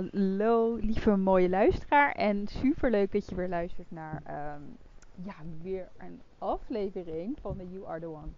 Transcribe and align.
Hallo 0.00 0.74
lieve 0.74 1.16
mooie 1.16 1.48
luisteraar 1.48 2.12
en 2.12 2.48
super 2.48 2.90
leuk 2.90 3.12
dat 3.12 3.28
je 3.28 3.34
weer 3.34 3.48
luistert 3.48 3.90
naar 3.90 4.22
ehm, 4.24 4.62
ja, 5.22 5.34
weer 5.62 5.88
een 5.98 6.20
aflevering 6.38 7.38
van 7.40 7.56
de 7.56 7.70
You 7.70 7.86
Are 7.86 8.00
The 8.00 8.06
One 8.06 8.32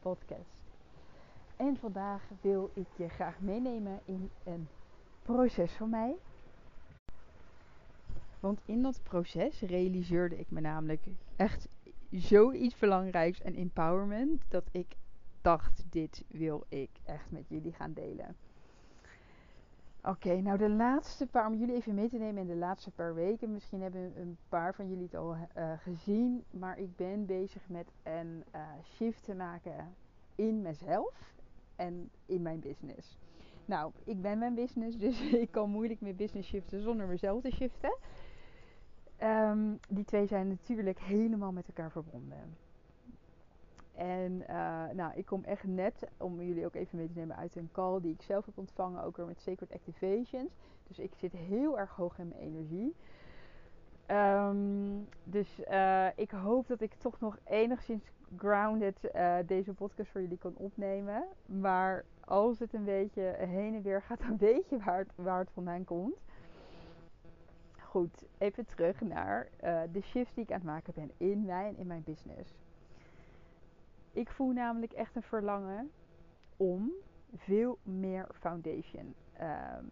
podcast. 0.00 0.60
En 1.56 1.76
vandaag 1.76 2.22
wil 2.40 2.70
ik 2.74 2.86
je 2.96 3.08
graag 3.08 3.40
meenemen 3.40 4.00
in 4.04 4.30
een 4.44 4.68
proces 5.22 5.72
van 5.72 5.90
mij. 5.90 6.14
Want 8.40 8.60
in 8.64 8.82
dat 8.82 9.02
proces 9.02 9.60
realiseerde 9.60 10.38
ik 10.38 10.50
me 10.50 10.60
namelijk 10.60 11.02
echt 11.36 11.68
zoiets 12.10 12.78
belangrijks 12.78 13.40
en 13.40 13.54
empowerment 13.54 14.42
dat 14.48 14.64
ik 14.70 14.96
dacht 15.40 15.84
dit 15.90 16.24
wil 16.28 16.64
ik 16.68 16.90
echt 17.04 17.30
met 17.30 17.44
jullie 17.48 17.72
gaan 17.72 17.92
delen. 17.92 18.36
Oké, 20.04 20.40
nou 20.40 20.58
de 20.58 20.70
laatste 20.70 21.26
paar, 21.26 21.46
om 21.46 21.54
jullie 21.54 21.74
even 21.74 21.94
mee 21.94 22.08
te 22.08 22.18
nemen 22.18 22.42
in 22.42 22.48
de 22.48 22.56
laatste 22.56 22.90
paar 22.90 23.14
weken. 23.14 23.52
Misschien 23.52 23.82
hebben 23.82 24.12
een 24.16 24.36
paar 24.48 24.74
van 24.74 24.88
jullie 24.88 25.04
het 25.04 25.14
al 25.14 25.34
uh, 25.34 25.72
gezien. 25.78 26.44
Maar 26.50 26.78
ik 26.78 26.96
ben 26.96 27.26
bezig 27.26 27.68
met 27.68 27.86
een 28.02 28.44
uh, 28.54 28.60
shift 28.84 29.24
te 29.24 29.34
maken 29.34 29.94
in 30.34 30.62
mezelf 30.62 31.34
en 31.76 32.10
in 32.26 32.42
mijn 32.42 32.60
business. 32.60 33.18
Nou, 33.64 33.92
ik 34.04 34.22
ben 34.22 34.38
mijn 34.38 34.54
business, 34.54 34.98
dus 35.06 35.20
ik 35.20 35.50
kan 35.50 35.70
moeilijk 35.70 36.00
meer 36.00 36.14
business 36.14 36.48
shiften 36.48 36.82
zonder 36.82 37.06
mezelf 37.06 37.42
te 37.42 37.50
shiften. 37.50 37.96
Um, 39.22 39.78
die 39.88 40.04
twee 40.04 40.26
zijn 40.26 40.48
natuurlijk 40.48 40.98
helemaal 40.98 41.52
met 41.52 41.66
elkaar 41.66 41.90
verbonden. 41.90 42.56
En 43.94 44.32
uh, 44.32 44.84
nou, 44.92 45.12
ik 45.14 45.26
kom 45.26 45.44
echt 45.44 45.64
net, 45.64 46.08
om 46.16 46.42
jullie 46.42 46.64
ook 46.64 46.74
even 46.74 46.98
mee 46.98 47.06
te 47.06 47.18
nemen, 47.18 47.36
uit 47.36 47.56
een 47.56 47.68
call 47.72 48.00
die 48.00 48.12
ik 48.12 48.22
zelf 48.22 48.46
heb 48.46 48.58
ontvangen, 48.58 49.02
ook 49.02 49.16
weer 49.16 49.26
met 49.26 49.40
Sacred 49.40 49.72
Activations. 49.72 50.52
Dus 50.86 50.98
ik 50.98 51.14
zit 51.14 51.32
heel 51.32 51.78
erg 51.78 51.90
hoog 51.90 52.18
in 52.18 52.28
mijn 52.28 52.40
energie. 52.40 52.94
Um, 54.08 55.08
dus 55.24 55.60
uh, 55.70 56.06
ik 56.16 56.30
hoop 56.30 56.66
dat 56.66 56.80
ik 56.80 56.94
toch 56.94 57.20
nog 57.20 57.38
enigszins 57.44 58.10
grounded 58.36 58.96
uh, 59.14 59.36
deze 59.46 59.74
podcast 59.74 60.10
voor 60.10 60.20
jullie 60.20 60.38
kan 60.38 60.54
opnemen. 60.56 61.24
Maar 61.46 62.04
als 62.24 62.58
het 62.58 62.72
een 62.72 62.84
beetje 62.84 63.34
heen 63.38 63.74
en 63.74 63.82
weer 63.82 64.02
gaat, 64.02 64.20
dan 64.20 64.36
weet 64.36 64.68
je 64.68 64.78
waar 64.78 64.98
het, 64.98 65.12
waar 65.14 65.38
het 65.38 65.50
vandaan 65.50 65.84
komt. 65.84 66.16
Goed, 67.78 68.24
even 68.38 68.66
terug 68.66 69.00
naar 69.00 69.48
de 69.92 70.00
shift 70.00 70.34
die 70.34 70.44
ik 70.44 70.50
aan 70.50 70.56
het 70.56 70.66
maken 70.66 70.92
ben 70.94 71.10
in 71.16 71.44
mij 71.44 71.68
en 71.68 71.76
in 71.76 71.86
mijn 71.86 72.02
business. 72.02 72.61
Ik 74.12 74.30
voel 74.30 74.50
namelijk 74.50 74.92
echt 74.92 75.16
een 75.16 75.22
verlangen 75.22 75.90
om 76.56 76.92
veel 77.36 77.78
meer 77.82 78.26
foundation. 78.40 79.14
Um, 79.40 79.88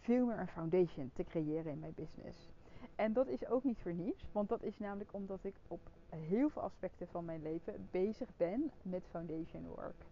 veel 0.00 0.26
meer 0.26 0.38
een 0.38 0.48
foundation 0.48 1.10
te 1.14 1.24
creëren 1.24 1.72
in 1.72 1.78
mijn 1.78 1.94
business. 1.94 2.50
En 2.94 3.12
dat 3.12 3.26
is 3.26 3.46
ook 3.46 3.64
niet 3.64 3.78
voor 3.78 3.92
niets, 3.92 4.24
want 4.32 4.48
dat 4.48 4.62
is 4.62 4.78
namelijk 4.78 5.12
omdat 5.12 5.44
ik 5.44 5.54
op 5.68 5.80
heel 6.08 6.48
veel 6.48 6.62
aspecten 6.62 7.08
van 7.08 7.24
mijn 7.24 7.42
leven 7.42 7.88
bezig 7.90 8.28
ben 8.36 8.70
met 8.82 9.02
foundation 9.10 9.66
work. 9.66 10.04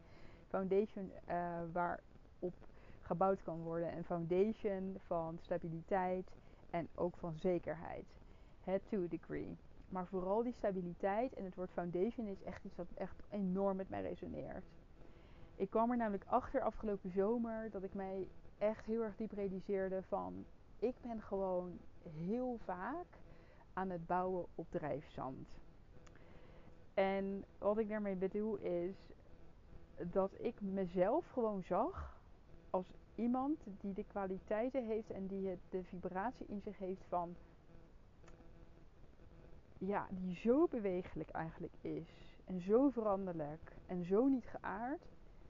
Foundation 0.48 1.10
uh, 1.28 1.58
waarop 1.72 2.54
gebouwd 3.02 3.42
kan 3.42 3.62
worden. 3.62 3.96
Een 3.96 4.04
foundation 4.04 4.96
van 5.06 5.38
stabiliteit 5.40 6.30
en 6.70 6.88
ook 6.94 7.16
van 7.16 7.34
zekerheid. 7.38 8.06
Het 8.60 8.82
to 8.88 9.02
a 9.02 9.06
degree. 9.08 9.56
Maar 9.88 10.06
vooral 10.06 10.42
die 10.42 10.52
stabiliteit 10.52 11.34
en 11.34 11.44
het 11.44 11.54
woord 11.54 11.70
foundation 11.70 12.26
is 12.26 12.42
echt 12.42 12.64
iets 12.64 12.76
wat 12.76 12.86
echt 12.94 13.22
enorm 13.28 13.76
met 13.76 13.88
mij 13.88 14.02
resoneert. 14.02 14.64
Ik 15.56 15.70
kwam 15.70 15.90
er 15.90 15.96
namelijk 15.96 16.24
achter 16.26 16.60
afgelopen 16.60 17.10
zomer 17.10 17.70
dat 17.70 17.82
ik 17.82 17.94
mij 17.94 18.28
echt 18.58 18.84
heel 18.84 19.02
erg 19.02 19.16
diep 19.16 19.32
realiseerde 19.32 20.02
van 20.02 20.44
ik 20.78 20.94
ben 21.02 21.22
gewoon 21.22 21.78
heel 22.02 22.58
vaak 22.64 23.06
aan 23.72 23.90
het 23.90 24.06
bouwen 24.06 24.46
op 24.54 24.66
drijfzand. 24.70 25.48
En 26.94 27.44
wat 27.58 27.78
ik 27.78 27.88
daarmee 27.88 28.16
bedoel 28.16 28.56
is 28.56 28.96
dat 30.12 30.30
ik 30.38 30.60
mezelf 30.60 31.26
gewoon 31.26 31.62
zag 31.62 32.20
als 32.70 32.86
iemand 33.14 33.58
die 33.80 33.92
de 33.92 34.04
kwaliteiten 34.04 34.86
heeft 34.86 35.10
en 35.10 35.26
die 35.26 35.58
de 35.68 35.82
vibratie 35.82 36.46
in 36.46 36.60
zich 36.60 36.78
heeft 36.78 37.04
van 37.08 37.36
ja, 39.78 40.06
die 40.10 40.34
zo 40.34 40.66
bewegelijk 40.66 41.30
eigenlijk 41.30 41.74
is. 41.80 42.38
En 42.44 42.60
zo 42.60 42.88
veranderlijk. 42.88 43.72
En 43.86 44.04
zo 44.04 44.26
niet 44.26 44.46
geaard. 44.46 45.06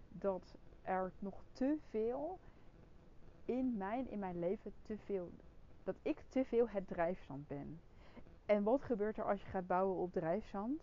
Dat 0.08 0.56
er 0.82 1.12
nog 1.18 1.42
te 1.52 1.76
veel 1.88 2.38
in 3.44 3.76
mijn, 3.76 4.10
in 4.10 4.18
mijn 4.18 4.38
leven 4.38 4.72
te 4.82 4.98
veel. 4.98 5.30
Dat 5.82 5.96
ik 6.02 6.24
te 6.28 6.44
veel 6.44 6.68
het 6.68 6.88
drijfzand 6.88 7.46
ben. 7.48 7.80
En 8.46 8.62
wat 8.62 8.82
gebeurt 8.82 9.16
er 9.16 9.24
als 9.24 9.40
je 9.40 9.46
gaat 9.46 9.66
bouwen 9.66 9.96
op 9.96 10.12
drijfzand? 10.12 10.82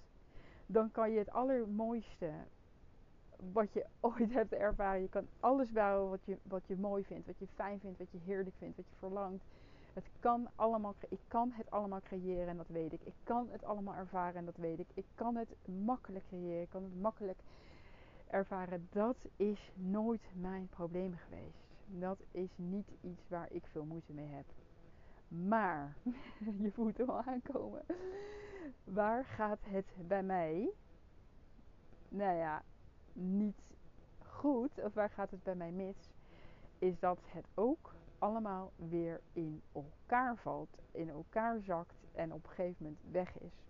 Dan 0.66 0.92
kan 0.92 1.12
je 1.12 1.18
het 1.18 1.32
allermooiste 1.32 2.32
wat 3.54 3.74
je 3.74 3.86
ooit 4.00 4.34
hebt 4.34 4.54
ervaren. 4.54 5.02
Je 5.02 5.10
kan 5.10 5.28
alles 5.40 5.72
bouwen 5.72 6.10
wat 6.10 6.26
je, 6.26 6.38
wat 6.44 6.68
je 6.68 6.76
mooi 6.76 7.04
vindt, 7.04 7.28
wat 7.28 7.40
je 7.40 7.48
fijn 7.48 7.80
vindt, 7.80 7.98
wat 7.98 8.12
je 8.12 8.18
heerlijk 8.18 8.56
vindt, 8.56 8.78
wat 8.78 8.90
je 8.90 8.96
verlangt. 8.96 9.44
Het 9.96 10.10
kan 10.20 10.48
allemaal, 10.56 10.96
ik 11.10 11.20
kan 11.28 11.52
het 11.52 11.72
allemaal 11.72 12.02
creëren 12.02 12.48
en 12.48 12.58
dat 12.58 12.68
weet 12.68 12.94
ik. 12.94 13.02
Ik 13.04 13.14
kan 13.24 13.50
het 13.52 13.64
allemaal 13.64 13.96
ervaren 13.96 14.36
en 14.36 14.46
dat 14.46 14.58
weet 14.58 14.80
ik. 14.80 14.88
Ik 14.94 15.06
kan 15.16 15.36
het 15.36 15.56
makkelijk 15.66 16.26
creëren, 16.28 16.62
ik 16.62 16.70
kan 16.70 16.84
het 16.84 17.02
makkelijk 17.02 17.40
ervaren. 18.28 18.88
Dat 18.92 19.16
is 19.36 19.72
nooit 19.76 20.22
mijn 20.34 20.68
probleem 20.70 21.16
geweest. 21.16 21.66
Dat 21.88 22.18
is 22.32 22.50
niet 22.56 22.88
iets 23.02 23.22
waar 23.28 23.52
ik 23.52 23.66
veel 23.72 23.86
moeite 23.86 24.14
mee 24.14 24.28
heb. 24.28 24.46
Maar, 25.28 25.96
je 26.64 26.72
voelt 26.72 26.98
hem 26.98 27.10
al 27.10 27.22
aankomen. 27.22 27.86
Waar 28.84 29.26
gaat 29.26 29.60
het 29.62 30.08
bij 30.08 30.24
mij, 30.24 30.70
nou 32.10 32.38
ja, 32.38 32.64
niet 33.14 33.62
goed, 34.18 34.72
of 34.84 34.94
waar 34.94 35.10
gaat 35.10 35.32
het 35.32 35.44
bij 35.44 35.56
mij 35.56 35.72
mis, 35.72 36.12
is 36.80 37.00
dat 37.00 37.20
het 37.26 37.46
ook 37.54 37.95
allemaal 38.20 38.72
weer 38.76 39.22
in 39.34 39.62
elkaar 39.74 40.38
valt, 40.38 40.78
in 40.92 41.10
elkaar 41.10 41.60
zakt 41.62 41.96
en 42.14 42.34
op 42.34 42.44
een 42.44 42.50
gegeven 42.50 42.84
moment 42.84 43.02
weg 43.12 43.40
is. 43.40 43.64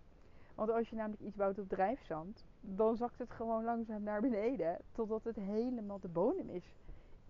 Want 0.55 0.69
als 0.69 0.89
je 0.89 0.95
namelijk 0.95 1.21
iets 1.21 1.35
bouwt 1.35 1.59
op 1.59 1.69
drijfzand, 1.69 2.45
dan 2.61 2.95
zakt 2.95 3.17
het 3.17 3.31
gewoon 3.31 3.63
langzaam 3.63 4.03
naar 4.03 4.21
beneden 4.21 4.77
totdat 4.91 5.23
het 5.23 5.35
helemaal 5.35 5.99
de 5.99 6.07
bodem 6.07 6.49
is 6.49 6.63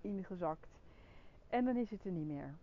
ingezakt. 0.02 0.80
En 1.50 1.66
dan 1.66 1.76
is 1.76 1.90
het 1.90 2.06
er 2.06 2.12
niet 2.12 2.28
meer. 2.28 2.56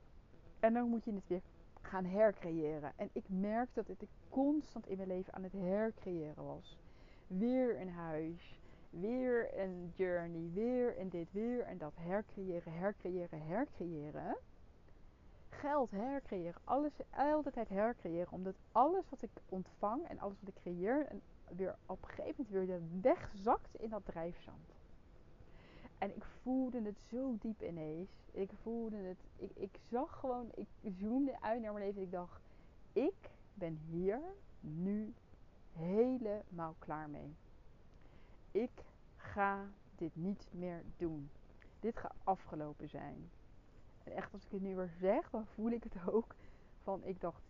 En 0.61 0.73
dan 0.73 0.89
moet 0.89 1.05
je 1.05 1.13
het 1.13 1.27
weer 1.27 1.43
gaan 1.81 2.05
hercreëren. 2.05 2.93
En 2.97 3.09
ik 3.13 3.25
merk 3.29 3.69
dat 3.73 3.89
ik 3.89 3.99
constant 4.29 4.87
in 4.87 4.97
mijn 4.97 5.09
leven 5.09 5.35
aan 5.35 5.43
het 5.43 5.53
hercreëren 5.53 6.45
was. 6.45 6.79
Weer 7.27 7.81
een 7.81 7.91
huis, 7.91 8.61
weer 8.93 9.59
een 9.59 9.93
journey, 9.95 10.51
weer 10.53 10.97
en 10.97 11.09
dit, 11.09 11.33
weer 11.33 11.61
en 11.61 11.79
dat. 11.79 11.93
Hercreëren, 11.97 12.73
hercreëren, 12.73 13.47
hercreëren 13.47 14.37
geld 15.63 15.91
hercreëren. 15.91 16.61
Alles 16.65 16.93
altijd 17.11 17.69
hercreëren. 17.69 18.33
Omdat 18.33 18.55
alles 18.73 19.09
wat 19.09 19.23
ik 19.23 19.31
ontvang 19.49 20.05
en 20.09 20.19
alles 20.19 20.37
wat 20.41 20.49
ik 20.49 20.63
creëer 20.63 21.07
en 21.07 21.23
weer 21.57 21.77
op 21.87 22.03
een 22.03 22.09
gegeven 22.09 22.47
moment 22.51 22.69
weer 22.69 22.81
wegzakt 23.01 23.75
in 23.75 23.89
dat 23.89 24.05
drijfzand. 24.05 24.75
En 25.99 26.17
ik 26.17 26.25
voelde 26.25 26.83
het 26.83 27.01
zo 27.11 27.37
diep 27.39 27.63
ineens. 27.63 28.11
Ik 28.31 28.51
voelde 28.63 28.97
het. 28.97 29.19
Ik, 29.37 29.51
ik 29.55 29.79
zag 29.91 30.19
gewoon. 30.19 30.51
Ik 30.55 30.69
zoomde 31.01 31.41
uit 31.41 31.63
naar 31.63 31.73
mijn 31.73 31.85
leven. 31.85 32.01
En 32.01 32.07
ik 32.07 32.13
dacht. 32.13 32.43
Ik 32.93 33.31
ben 33.55 33.79
hier 33.91 34.21
nu 34.61 35.15
helemaal 35.73 36.75
klaar 36.79 37.11
mee. 37.11 37.35
Ik 38.53 38.85
ga 39.17 39.67
dit 39.95 40.17
niet 40.17 40.47
meer 40.51 40.83
doen. 40.97 41.31
Dit 41.81 41.97
gaat 41.97 42.15
afgelopen 42.25 42.89
zijn. 42.89 43.31
En 44.05 44.13
echt 44.13 44.33
als 44.33 44.45
ik 44.45 44.51
het 44.51 44.63
nu 44.63 44.77
weer 44.77 44.91
zeg, 45.01 45.31
dan 45.31 45.47
voel 45.47 45.71
ik 45.71 45.85
het 45.85 46.09
ook. 46.09 46.35
Van 46.83 47.05
ik 47.05 47.21
dacht, 47.21 47.43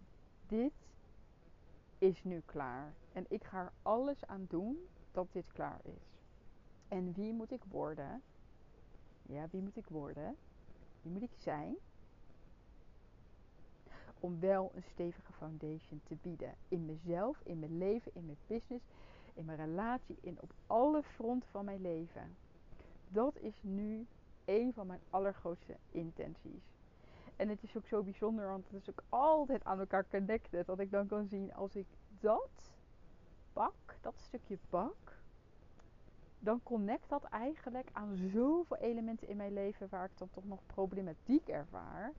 dit 0.46 0.72
is 1.98 2.24
nu 2.24 2.42
klaar. 2.44 2.94
En 3.12 3.24
ik 3.28 3.44
ga 3.44 3.60
er 3.60 3.72
alles 3.82 4.26
aan 4.26 4.46
doen 4.48 4.88
dat 5.12 5.32
dit 5.32 5.52
klaar 5.52 5.80
is. 5.82 6.20
En 6.88 7.12
wie 7.12 7.32
moet 7.32 7.50
ik 7.50 7.64
worden? 7.64 8.22
Ja, 9.22 9.48
wie 9.50 9.62
moet 9.62 9.76
ik 9.76 9.88
worden? 9.88 10.36
Wie 11.02 11.12
moet 11.12 11.22
ik 11.22 11.34
zijn? 11.36 11.76
Om 14.20 14.40
wel 14.40 14.72
een 14.74 14.82
stevige 14.82 15.32
foundation 15.32 16.00
te 16.04 16.16
bieden. 16.22 16.54
In 16.68 16.84
mezelf, 16.84 17.40
in 17.44 17.58
mijn 17.58 17.78
leven, 17.78 18.14
in 18.14 18.26
mijn 18.26 18.38
business, 18.46 18.84
in 19.34 19.44
mijn 19.44 19.58
relatie, 19.58 20.18
in 20.20 20.38
op 20.40 20.52
alle 20.66 21.02
fronten 21.02 21.48
van 21.50 21.64
mijn 21.64 21.80
leven. 21.80 22.36
Dat 23.08 23.38
is 23.38 23.54
nu 23.60 24.06
een 24.44 24.72
van 24.72 24.86
mijn 24.86 25.00
allergrootste 25.10 25.76
intenties. 25.90 26.62
En 27.36 27.48
het 27.48 27.62
is 27.62 27.76
ook 27.76 27.86
zo 27.86 28.02
bijzonder, 28.02 28.46
want 28.46 28.64
het 28.64 28.82
is 28.82 28.90
ook 28.90 29.02
altijd 29.08 29.64
aan 29.64 29.78
elkaar 29.78 30.06
connected. 30.10 30.66
Dat 30.66 30.78
ik 30.78 30.90
dan 30.90 31.06
kan 31.06 31.26
zien 31.26 31.54
als 31.54 31.76
ik 31.76 31.86
dat 32.20 32.72
pak, 33.52 33.96
dat 34.00 34.14
stukje 34.16 34.58
pak, 34.68 35.20
dan 36.38 36.62
connect 36.62 37.08
dat 37.08 37.24
eigenlijk 37.24 37.88
aan 37.92 38.16
zoveel 38.16 38.76
elementen 38.76 39.28
in 39.28 39.36
mijn 39.36 39.52
leven 39.52 39.88
waar 39.90 40.04
ik 40.04 40.18
dan 40.18 40.30
toch 40.30 40.44
nog 40.44 40.66
problematiek 40.66 41.48
ervaar. 41.48 42.12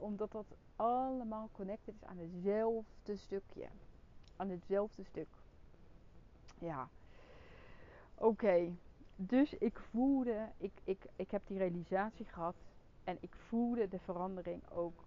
Omdat 0.00 0.32
dat 0.32 0.46
allemaal 0.76 1.48
connected 1.52 1.94
is 1.94 2.04
aan 2.04 2.18
hetzelfde 2.18 3.16
stukje. 3.16 3.68
Aan 4.36 4.48
hetzelfde 4.48 5.04
stuk. 5.04 5.28
Ja. 6.62 6.88
Oké. 8.14 8.72
Dus 9.16 9.54
ik 9.54 9.78
voelde, 9.78 10.48
ik, 10.56 10.72
ik, 10.84 11.04
ik 11.16 11.30
heb 11.30 11.42
die 11.46 11.58
realisatie 11.58 12.24
gehad. 12.24 12.54
En 13.04 13.16
ik 13.20 13.34
voelde 13.34 13.88
de 13.88 13.98
verandering 13.98 14.70
ook 14.70 15.04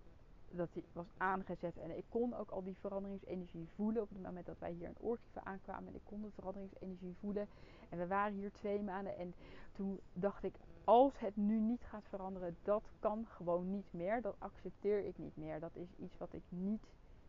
dat 0.51 0.73
die 0.73 0.83
was 0.93 1.05
aangezet. 1.17 1.77
En 1.77 1.97
ik 1.97 2.03
kon 2.09 2.33
ook 2.33 2.49
al 2.49 2.63
die 2.63 2.77
veranderingsenergie 2.79 3.67
voelen 3.75 4.01
op 4.01 4.09
het 4.09 4.21
moment 4.21 4.45
dat 4.45 4.59
wij 4.59 4.71
hier 4.71 4.87
in 4.87 4.99
Oorkiva 4.99 5.43
aankwamen. 5.43 5.87
En 5.87 5.95
ik 5.95 6.01
kon 6.03 6.21
de 6.21 6.31
veranderingsenergie 6.31 7.15
voelen. 7.19 7.47
En 7.89 7.97
we 7.97 8.07
waren 8.07 8.33
hier 8.33 8.51
twee 8.51 8.81
maanden. 8.81 9.17
En 9.17 9.33
toen 9.73 9.99
dacht 10.13 10.43
ik, 10.43 10.55
als 10.83 11.19
het 11.19 11.35
nu 11.35 11.59
niet 11.59 11.81
gaat 11.83 12.05
veranderen, 12.09 12.57
dat 12.63 12.83
kan 12.99 13.25
gewoon 13.27 13.71
niet 13.71 13.93
meer. 13.93 14.21
Dat 14.21 14.35
accepteer 14.37 15.05
ik 15.05 15.17
niet 15.17 15.37
meer. 15.37 15.59
Dat 15.59 15.75
is 15.75 15.95
iets 15.97 16.17
wat 16.17 16.33
ik 16.33 16.43
niet, 16.49 16.83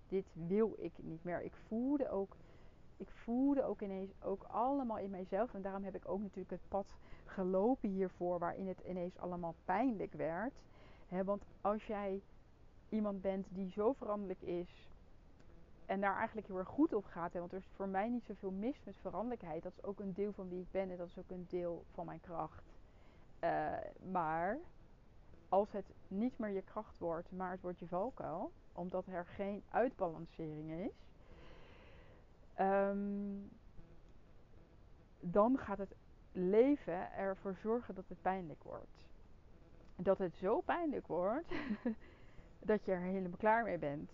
dit 0.08 0.26
wil 0.32 0.75
ik 0.79 0.93
niet 0.96 1.25
meer. 1.25 1.43
Ik 1.43 1.55
voelde 1.67 2.11
ook, 2.11 2.37
ik 2.96 3.10
voelde 3.10 3.64
ook 3.64 3.81
ineens 3.81 4.10
ook 4.22 4.43
allemaal 4.43 4.98
in 4.98 5.10
mijzelf. 5.10 5.54
En 5.54 5.62
daarom 5.62 5.84
heb 5.84 5.94
ik 5.94 6.08
ook 6.08 6.20
natuurlijk 6.20 6.50
het 6.50 6.69
pad 6.69 6.87
gelopen 7.25 7.88
hiervoor, 7.88 8.38
waarin 8.38 8.69
het 8.69 8.81
ineens 8.88 9.19
allemaal 9.19 9.54
pijnlijk 9.64 10.12
werd. 10.12 10.52
want 11.25 11.43
als 11.60 11.87
jij 11.87 12.22
iemand 12.88 13.20
bent 13.20 13.46
die 13.50 13.70
zo 13.70 13.93
veranderlijk 13.93 14.40
is 14.40 14.88
en 15.87 16.00
daar 16.00 16.16
eigenlijk 16.16 16.46
heel 16.46 16.58
erg 16.58 16.69
goed 16.69 16.94
op 16.94 17.04
gaat. 17.04 17.32
Want 17.32 17.52
er 17.52 17.58
is 17.58 17.69
voor 17.75 17.88
mij 17.88 18.08
niet 18.08 18.25
zoveel 18.25 18.50
mis 18.50 18.81
met 18.84 18.96
veranderlijkheid. 19.00 19.62
Dat 19.62 19.72
is 19.76 19.84
ook 19.84 20.00
een 20.00 20.12
deel 20.12 20.32
van 20.32 20.48
wie 20.48 20.60
ik 20.60 20.70
ben 20.70 20.90
en 20.90 20.96
dat 20.96 21.08
is 21.08 21.19
ook 21.19 21.31
een 21.31 21.46
deel 21.48 21.84
van 21.93 22.06
mijn 22.06 22.20
kracht. 22.20 22.64
Uh, 23.40 23.72
maar 24.10 24.58
als 25.48 25.72
het 25.72 25.87
niet 26.08 26.38
meer 26.38 26.50
je 26.50 26.62
kracht 26.62 26.98
wordt, 26.98 27.32
maar 27.32 27.50
het 27.50 27.60
wordt 27.60 27.78
je 27.78 27.87
valkuil, 27.87 28.52
omdat 28.72 29.06
er 29.06 29.26
geen 29.26 29.62
uitbalancering 29.70 30.70
is, 30.70 30.93
um, 32.61 33.50
dan 35.20 35.58
gaat 35.58 35.79
het 35.79 35.94
leven 36.32 37.12
ervoor 37.12 37.56
zorgen 37.62 37.94
dat 37.94 38.08
het 38.08 38.23
pijnlijk 38.23 38.62
wordt. 38.62 39.05
Dat 39.97 40.19
het 40.19 40.35
zo 40.35 40.61
pijnlijk 40.61 41.06
wordt 41.06 41.49
dat 42.70 42.85
je 42.85 42.93
er 42.93 43.00
helemaal 43.00 43.38
klaar 43.38 43.64
mee 43.64 43.79
bent. 43.79 44.11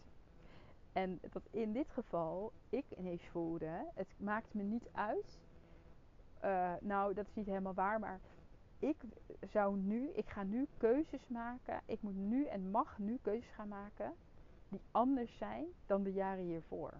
En 0.93 1.21
dat 1.33 1.43
in 1.51 1.73
dit 1.73 1.91
geval 1.91 2.53
ik 2.69 2.85
ineens 2.99 3.27
voelde, 3.31 3.87
het 3.95 4.09
maakt 4.17 4.55
me 4.55 4.63
niet 4.63 4.89
uit. 4.93 5.41
Uh, 6.45 6.73
nou, 6.81 7.15
dat 7.15 7.27
is 7.27 7.35
niet 7.35 7.47
helemaal 7.47 7.75
waar, 7.75 7.99
maar 7.99 8.21
ik 8.79 8.97
zou 9.41 9.77
nu, 9.77 10.11
ik 10.11 10.29
ga 10.29 10.43
nu 10.43 10.69
keuzes 10.77 11.29
maken. 11.29 11.81
Ik 11.87 12.03
moet 12.03 12.17
nu 12.17 12.47
en 12.47 12.71
mag 12.71 12.99
nu 12.99 13.19
keuzes 13.23 13.51
gaan 13.51 13.69
maken 13.69 14.13
die 14.69 14.81
anders 14.91 15.37
zijn 15.37 15.67
dan 15.87 16.03
de 16.03 16.13
jaren 16.13 16.45
hiervoor. 16.45 16.93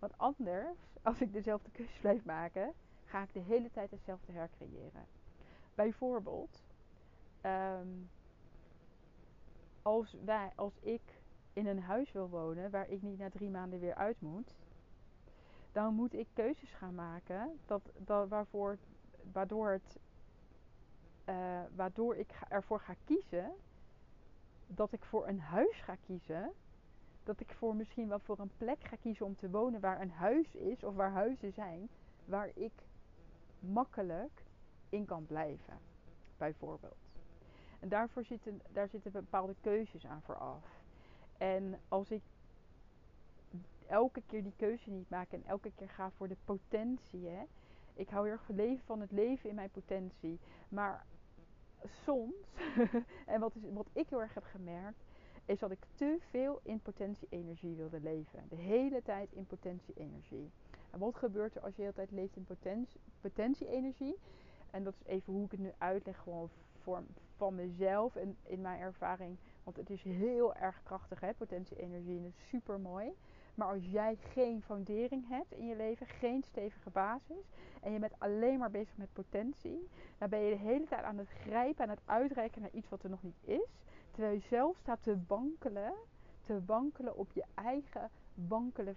Want 0.00 0.18
anders, 0.18 0.78
als 1.02 1.20
ik 1.20 1.32
dezelfde 1.32 1.70
keuzes 1.70 1.98
blijf 1.98 2.24
maken, 2.24 2.72
ga 3.04 3.22
ik 3.22 3.32
de 3.32 3.40
hele 3.40 3.70
tijd 3.70 3.90
hetzelfde 3.90 4.32
hercreëren. 4.32 5.06
Bijvoorbeeld, 5.74 6.62
um, 7.42 8.10
als, 9.82 10.16
wij, 10.24 10.52
als 10.54 10.78
ik 10.80 11.02
in 11.52 11.66
een 11.66 11.82
huis 11.82 12.12
wil 12.12 12.28
wonen 12.28 12.70
waar 12.70 12.88
ik 12.88 13.02
niet 13.02 13.18
na 13.18 13.30
drie 13.30 13.50
maanden 13.50 13.80
weer 13.80 13.94
uit 13.94 14.20
moet, 14.20 14.54
dan 15.72 15.94
moet 15.94 16.14
ik 16.14 16.26
keuzes 16.32 16.72
gaan 16.72 16.94
maken 16.94 17.58
dat, 17.66 17.82
dat, 17.96 18.28
waarvoor, 18.28 18.78
waardoor, 19.32 19.70
het, 19.70 19.98
uh, 21.28 21.60
waardoor 21.74 22.16
ik 22.16 22.40
ervoor 22.48 22.80
ga 22.80 22.94
kiezen 23.04 23.52
dat 24.66 24.92
ik 24.92 25.04
voor 25.04 25.28
een 25.28 25.40
huis 25.40 25.80
ga 25.80 25.96
kiezen. 26.06 26.52
Dat 27.24 27.40
ik 27.40 27.52
voor 27.52 27.76
misschien 27.76 28.08
wel 28.08 28.18
voor 28.18 28.38
een 28.38 28.52
plek 28.56 28.84
ga 28.84 28.96
kiezen 28.96 29.26
om 29.26 29.36
te 29.36 29.50
wonen 29.50 29.80
waar 29.80 30.00
een 30.00 30.10
huis 30.10 30.54
is 30.54 30.84
of 30.84 30.94
waar 30.94 31.10
huizen 31.10 31.52
zijn 31.52 31.88
waar 32.24 32.50
ik 32.54 32.72
makkelijk 33.58 34.44
in 34.88 35.04
kan 35.04 35.26
blijven. 35.26 35.78
Bijvoorbeeld. 36.36 36.96
En 37.80 37.88
daarvoor 37.88 38.24
zitten, 38.24 38.60
daar 38.72 38.88
zitten 38.88 39.12
bepaalde 39.12 39.54
keuzes 39.60 40.06
aan 40.06 40.22
vooraf. 40.22 40.64
En 41.38 41.80
als 41.88 42.10
ik 42.10 42.22
elke 43.86 44.22
keer 44.26 44.42
die 44.42 44.54
keuze 44.56 44.90
niet 44.90 45.10
maak 45.10 45.32
en 45.32 45.44
elke 45.46 45.70
keer 45.74 45.88
ga 45.88 46.10
voor 46.10 46.28
de 46.28 46.36
potentie. 46.44 47.28
Hè? 47.28 47.42
Ik 47.94 48.08
hou 48.08 48.24
heel 48.24 48.32
erg 48.32 48.44
van 48.44 48.54
leven 48.54 48.84
van 48.84 49.00
het 49.00 49.10
leven 49.10 49.48
in 49.48 49.54
mijn 49.54 49.70
potentie. 49.70 50.38
Maar 50.68 51.04
soms, 52.04 52.34
en 53.26 53.40
wat, 53.40 53.54
is, 53.54 53.62
wat 53.72 53.86
ik 53.92 54.08
heel 54.08 54.20
erg 54.20 54.34
heb 54.34 54.44
gemerkt, 54.44 55.02
is 55.50 55.58
dat 55.58 55.70
ik 55.70 55.86
te 55.94 56.16
veel 56.30 56.60
in 56.62 56.80
potentie-energie 56.80 57.74
wilde 57.74 58.00
leven. 58.00 58.44
De 58.48 58.56
hele 58.56 59.02
tijd 59.02 59.32
in 59.32 59.46
potentie-energie. 59.46 60.50
En 60.90 60.98
wat 60.98 61.16
gebeurt 61.16 61.56
er 61.56 61.62
als 61.62 61.70
je 61.70 61.76
de 61.76 61.82
hele 61.82 61.94
tijd 61.94 62.10
leeft 62.10 62.36
in 62.36 62.46
potentie-energie? 63.20 64.16
En 64.70 64.84
dat 64.84 64.94
is 64.94 65.06
even 65.06 65.32
hoe 65.32 65.44
ik 65.44 65.50
het 65.50 65.60
nu 65.60 65.72
uitleg, 65.78 66.18
gewoon 66.18 66.50
voor, 66.80 67.02
van 67.36 67.54
mezelf 67.54 68.16
en 68.16 68.36
in 68.42 68.60
mijn 68.60 68.80
ervaring. 68.80 69.36
Want 69.64 69.76
het 69.76 69.90
is 69.90 70.02
heel 70.02 70.54
erg 70.54 70.82
krachtig, 70.82 71.36
potentie-energie. 71.36 72.18
En 72.18 72.24
is 72.24 72.48
super 72.48 72.80
mooi. 72.80 73.12
Maar 73.54 73.68
als 73.68 73.84
jij 73.84 74.16
geen 74.16 74.62
foundering 74.62 75.28
hebt 75.28 75.52
in 75.52 75.66
je 75.66 75.76
leven, 75.76 76.06
geen 76.06 76.42
stevige 76.42 76.90
basis. 76.90 77.50
En 77.80 77.92
je 77.92 77.98
bent 77.98 78.18
alleen 78.18 78.58
maar 78.58 78.70
bezig 78.70 78.96
met 78.96 79.12
potentie. 79.12 79.88
Dan 80.18 80.28
ben 80.28 80.40
je 80.40 80.50
de 80.50 80.62
hele 80.62 80.84
tijd 80.84 81.02
aan 81.02 81.18
het 81.18 81.28
grijpen, 81.28 81.84
aan 81.84 81.90
het 81.90 82.02
uitreiken 82.04 82.60
naar 82.60 82.72
iets 82.72 82.88
wat 82.88 83.02
er 83.02 83.10
nog 83.10 83.22
niet 83.22 83.40
is. 83.44 83.68
Terwijl 84.10 84.34
je 84.34 84.46
zelf 84.48 84.76
staat 84.78 85.02
te 85.02 85.18
wankelen. 85.26 85.92
Te 86.44 86.64
wankelen 86.64 87.16
op 87.16 87.32
je 87.32 87.44
eigen 87.54 88.10
wankele 88.34 88.94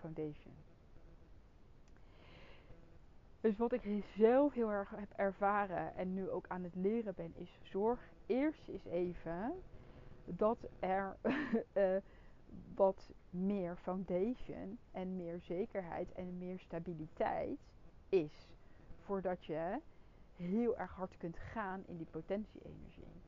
foundation. 0.00 0.54
Dus 3.40 3.56
wat 3.56 3.72
ik 3.72 4.04
zelf 4.16 4.52
heel 4.52 4.70
erg 4.70 4.90
heb 4.90 5.12
ervaren 5.16 5.94
en 5.96 6.14
nu 6.14 6.30
ook 6.30 6.44
aan 6.48 6.62
het 6.62 6.74
leren 6.74 7.14
ben, 7.14 7.32
is 7.36 7.58
zorg 7.62 8.00
eerst 8.26 8.68
eens 8.68 8.84
even 8.84 9.52
dat 10.24 10.58
er 10.78 11.16
uh, 11.72 11.96
wat 12.74 13.10
meer 13.30 13.76
foundation 13.76 14.78
en 14.90 15.16
meer 15.16 15.40
zekerheid 15.40 16.12
en 16.12 16.38
meer 16.38 16.58
stabiliteit 16.58 17.58
is. 18.08 18.48
Voordat 19.00 19.44
je 19.44 19.80
heel 20.36 20.76
erg 20.76 20.94
hard 20.94 21.16
kunt 21.16 21.36
gaan 21.36 21.82
in 21.86 21.96
die 21.96 22.08
potentie-energie. 22.10 23.21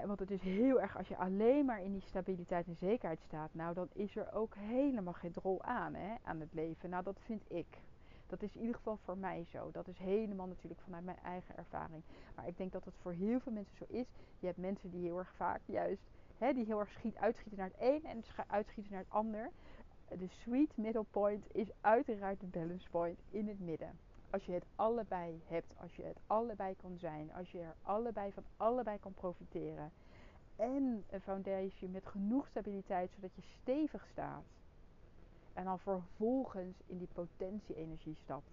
Want 0.00 0.18
het 0.18 0.30
is 0.30 0.42
heel 0.42 0.80
erg, 0.80 0.96
als 0.96 1.08
je 1.08 1.16
alleen 1.16 1.64
maar 1.64 1.82
in 1.82 1.92
die 1.92 2.00
stabiliteit 2.00 2.66
en 2.66 2.76
zekerheid 2.76 3.20
staat, 3.20 3.54
nou 3.54 3.74
dan 3.74 3.88
is 3.92 4.16
er 4.16 4.32
ook 4.32 4.54
helemaal 4.54 5.12
geen 5.12 5.34
rol 5.42 5.62
aan 5.62 5.94
hè, 5.94 6.14
aan 6.22 6.40
het 6.40 6.52
leven. 6.52 6.90
Nou, 6.90 7.02
dat 7.02 7.18
vind 7.20 7.42
ik. 7.48 7.66
Dat 8.26 8.42
is 8.42 8.54
in 8.54 8.60
ieder 8.60 8.76
geval 8.76 8.98
voor 9.04 9.18
mij 9.18 9.44
zo. 9.44 9.70
Dat 9.70 9.88
is 9.88 9.98
helemaal 9.98 10.46
natuurlijk 10.46 10.80
vanuit 10.80 11.04
mijn 11.04 11.18
eigen 11.24 11.56
ervaring. 11.56 12.02
Maar 12.34 12.46
ik 12.46 12.56
denk 12.56 12.72
dat 12.72 12.84
het 12.84 12.94
voor 13.00 13.12
heel 13.12 13.40
veel 13.40 13.52
mensen 13.52 13.76
zo 13.76 13.84
is. 13.88 14.06
Je 14.38 14.46
hebt 14.46 14.58
mensen 14.58 14.90
die 14.90 15.02
heel 15.02 15.18
erg 15.18 15.32
vaak 15.36 15.60
juist, 15.66 16.02
hè, 16.38 16.52
die 16.52 16.64
heel 16.64 16.80
erg 16.80 16.90
schiet, 16.90 17.16
uitschieten 17.16 17.58
naar 17.58 17.70
het 17.72 17.88
een 17.88 18.04
en 18.04 18.24
uitschieten 18.46 18.92
naar 18.92 19.02
het 19.02 19.12
ander. 19.12 19.50
De 20.08 20.28
sweet 20.28 20.76
middle 20.76 21.04
point 21.10 21.54
is 21.54 21.68
uiteraard 21.80 22.40
de 22.40 22.46
balance 22.46 22.90
point 22.90 23.18
in 23.30 23.48
het 23.48 23.60
midden 23.60 23.98
als 24.32 24.44
je 24.44 24.52
het 24.52 24.64
allebei 24.74 25.42
hebt, 25.46 25.74
als 25.80 25.96
je 25.96 26.02
het 26.02 26.16
allebei 26.26 26.76
kan 26.76 26.98
zijn, 26.98 27.32
als 27.32 27.50
je 27.50 27.60
er 27.60 27.74
allebei 27.82 28.32
van 28.32 28.44
allebei 28.56 28.98
kan 28.98 29.14
profiteren. 29.14 29.92
En 30.56 31.04
een 31.10 31.20
foundation 31.20 31.90
met 31.90 32.06
genoeg 32.06 32.46
stabiliteit 32.46 33.10
zodat 33.14 33.34
je 33.34 33.42
stevig 33.60 34.06
staat. 34.12 34.44
En 35.52 35.64
dan 35.64 35.78
vervolgens 35.78 36.76
in 36.86 36.98
die 36.98 37.08
potentie-energie 37.12 38.16
stapt. 38.22 38.50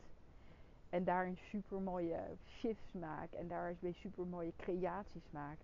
En 0.89 1.03
daarin 1.03 1.37
super 1.37 1.81
mooie 1.81 2.19
shifts 2.45 2.91
maakt. 2.91 3.33
En 3.33 3.47
daar 3.47 3.75
weer 3.79 3.93
super 3.93 4.27
mooie 4.27 4.53
creaties 4.57 5.29
maakt. 5.29 5.63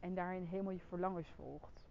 En 0.00 0.14
daarin 0.14 0.44
helemaal 0.44 0.72
je 0.72 0.80
verlangens 0.88 1.28
volgt. 1.36 1.83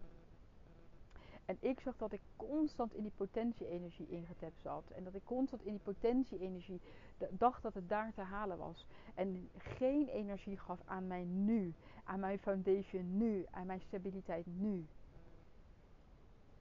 En 1.46 1.58
ik 1.60 1.80
zag 1.80 1.98
dat 1.98 2.12
ik 2.12 2.22
constant 2.36 2.94
in 2.94 3.02
die 3.02 3.12
potentie-energie 3.16 4.08
ingetapt 4.10 4.62
zat. 4.62 4.90
En 4.90 5.04
dat 5.04 5.14
ik 5.14 5.24
constant 5.26 5.64
in 5.64 5.72
die 5.72 5.82
potentie-energie 5.84 6.82
dacht 7.30 7.64
dat 7.64 7.74
het 7.74 7.90
daar 7.90 8.14
te 8.14 8.22
halen 8.22 8.58
was. 8.58 8.86
En 9.16 9.50
geen 9.58 10.08
energie 10.08 10.58
gaf 10.58 10.80
aan 10.86 11.08
mij 11.08 11.24
nu. 11.24 11.74
Aan 12.04 12.20
mijn 12.20 12.40
foundation 12.40 13.18
nu. 13.18 13.46
Aan 13.52 13.66
mijn 13.66 13.82
stabiliteit 13.82 14.46
nu. 14.46 14.86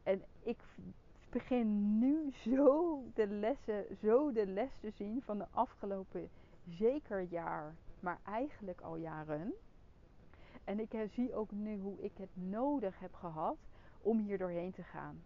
En 0.03 0.23
ik 0.43 0.59
begin 1.31 1.99
nu 1.99 2.33
zo 2.33 3.03
de 3.15 3.27
lessen, 3.27 3.85
zo 4.01 4.33
de 4.33 4.47
les 4.47 4.71
te 4.81 4.91
zien 4.91 5.23
van 5.23 5.39
de 5.39 5.47
afgelopen 5.51 6.31
zeker 6.69 7.21
jaar. 7.21 7.75
Maar 8.01 8.21
eigenlijk 8.25 8.81
al 8.81 8.97
jaren. 8.97 9.53
En 10.65 10.81
ik 10.81 11.09
zie 11.11 11.35
ook 11.35 11.51
nu 11.51 11.79
hoe 11.79 12.01
ik 12.01 12.13
het 12.17 12.37
nodig 12.37 12.99
heb 12.99 13.15
gehad 13.15 13.57
om 14.03 14.19
hier 14.19 14.39
doorheen 14.39 14.73
te 14.73 14.83
gaan. 14.83 15.23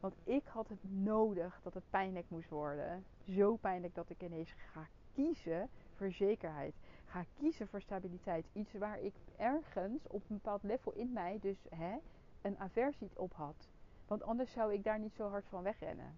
Want 0.00 0.14
ik 0.24 0.46
had 0.46 0.68
het 0.68 0.92
nodig 0.92 1.60
dat 1.62 1.74
het 1.74 1.90
pijnlijk 1.90 2.30
moest 2.30 2.48
worden. 2.48 3.04
Zo 3.28 3.56
pijnlijk 3.56 3.94
dat 3.94 4.10
ik 4.10 4.22
ineens 4.22 4.52
ga 4.52 4.86
kiezen 5.12 5.68
voor 5.94 6.12
zekerheid. 6.12 6.74
ga 7.04 7.24
kiezen 7.38 7.68
voor 7.68 7.80
stabiliteit. 7.80 8.46
Iets 8.52 8.72
waar 8.72 9.00
ik 9.00 9.14
ergens 9.36 10.06
op 10.06 10.22
een 10.28 10.36
bepaald 10.36 10.62
level 10.62 10.92
in 10.92 11.12
mij 11.12 11.38
dus 11.40 11.66
hè, 11.68 11.96
een 12.42 12.58
aversie 12.58 13.10
op 13.14 13.32
had. 13.32 13.68
Want 14.06 14.22
anders 14.22 14.52
zou 14.52 14.72
ik 14.72 14.84
daar 14.84 14.98
niet 14.98 15.14
zo 15.14 15.28
hard 15.28 15.46
van 15.48 15.62
wegrennen. 15.62 16.16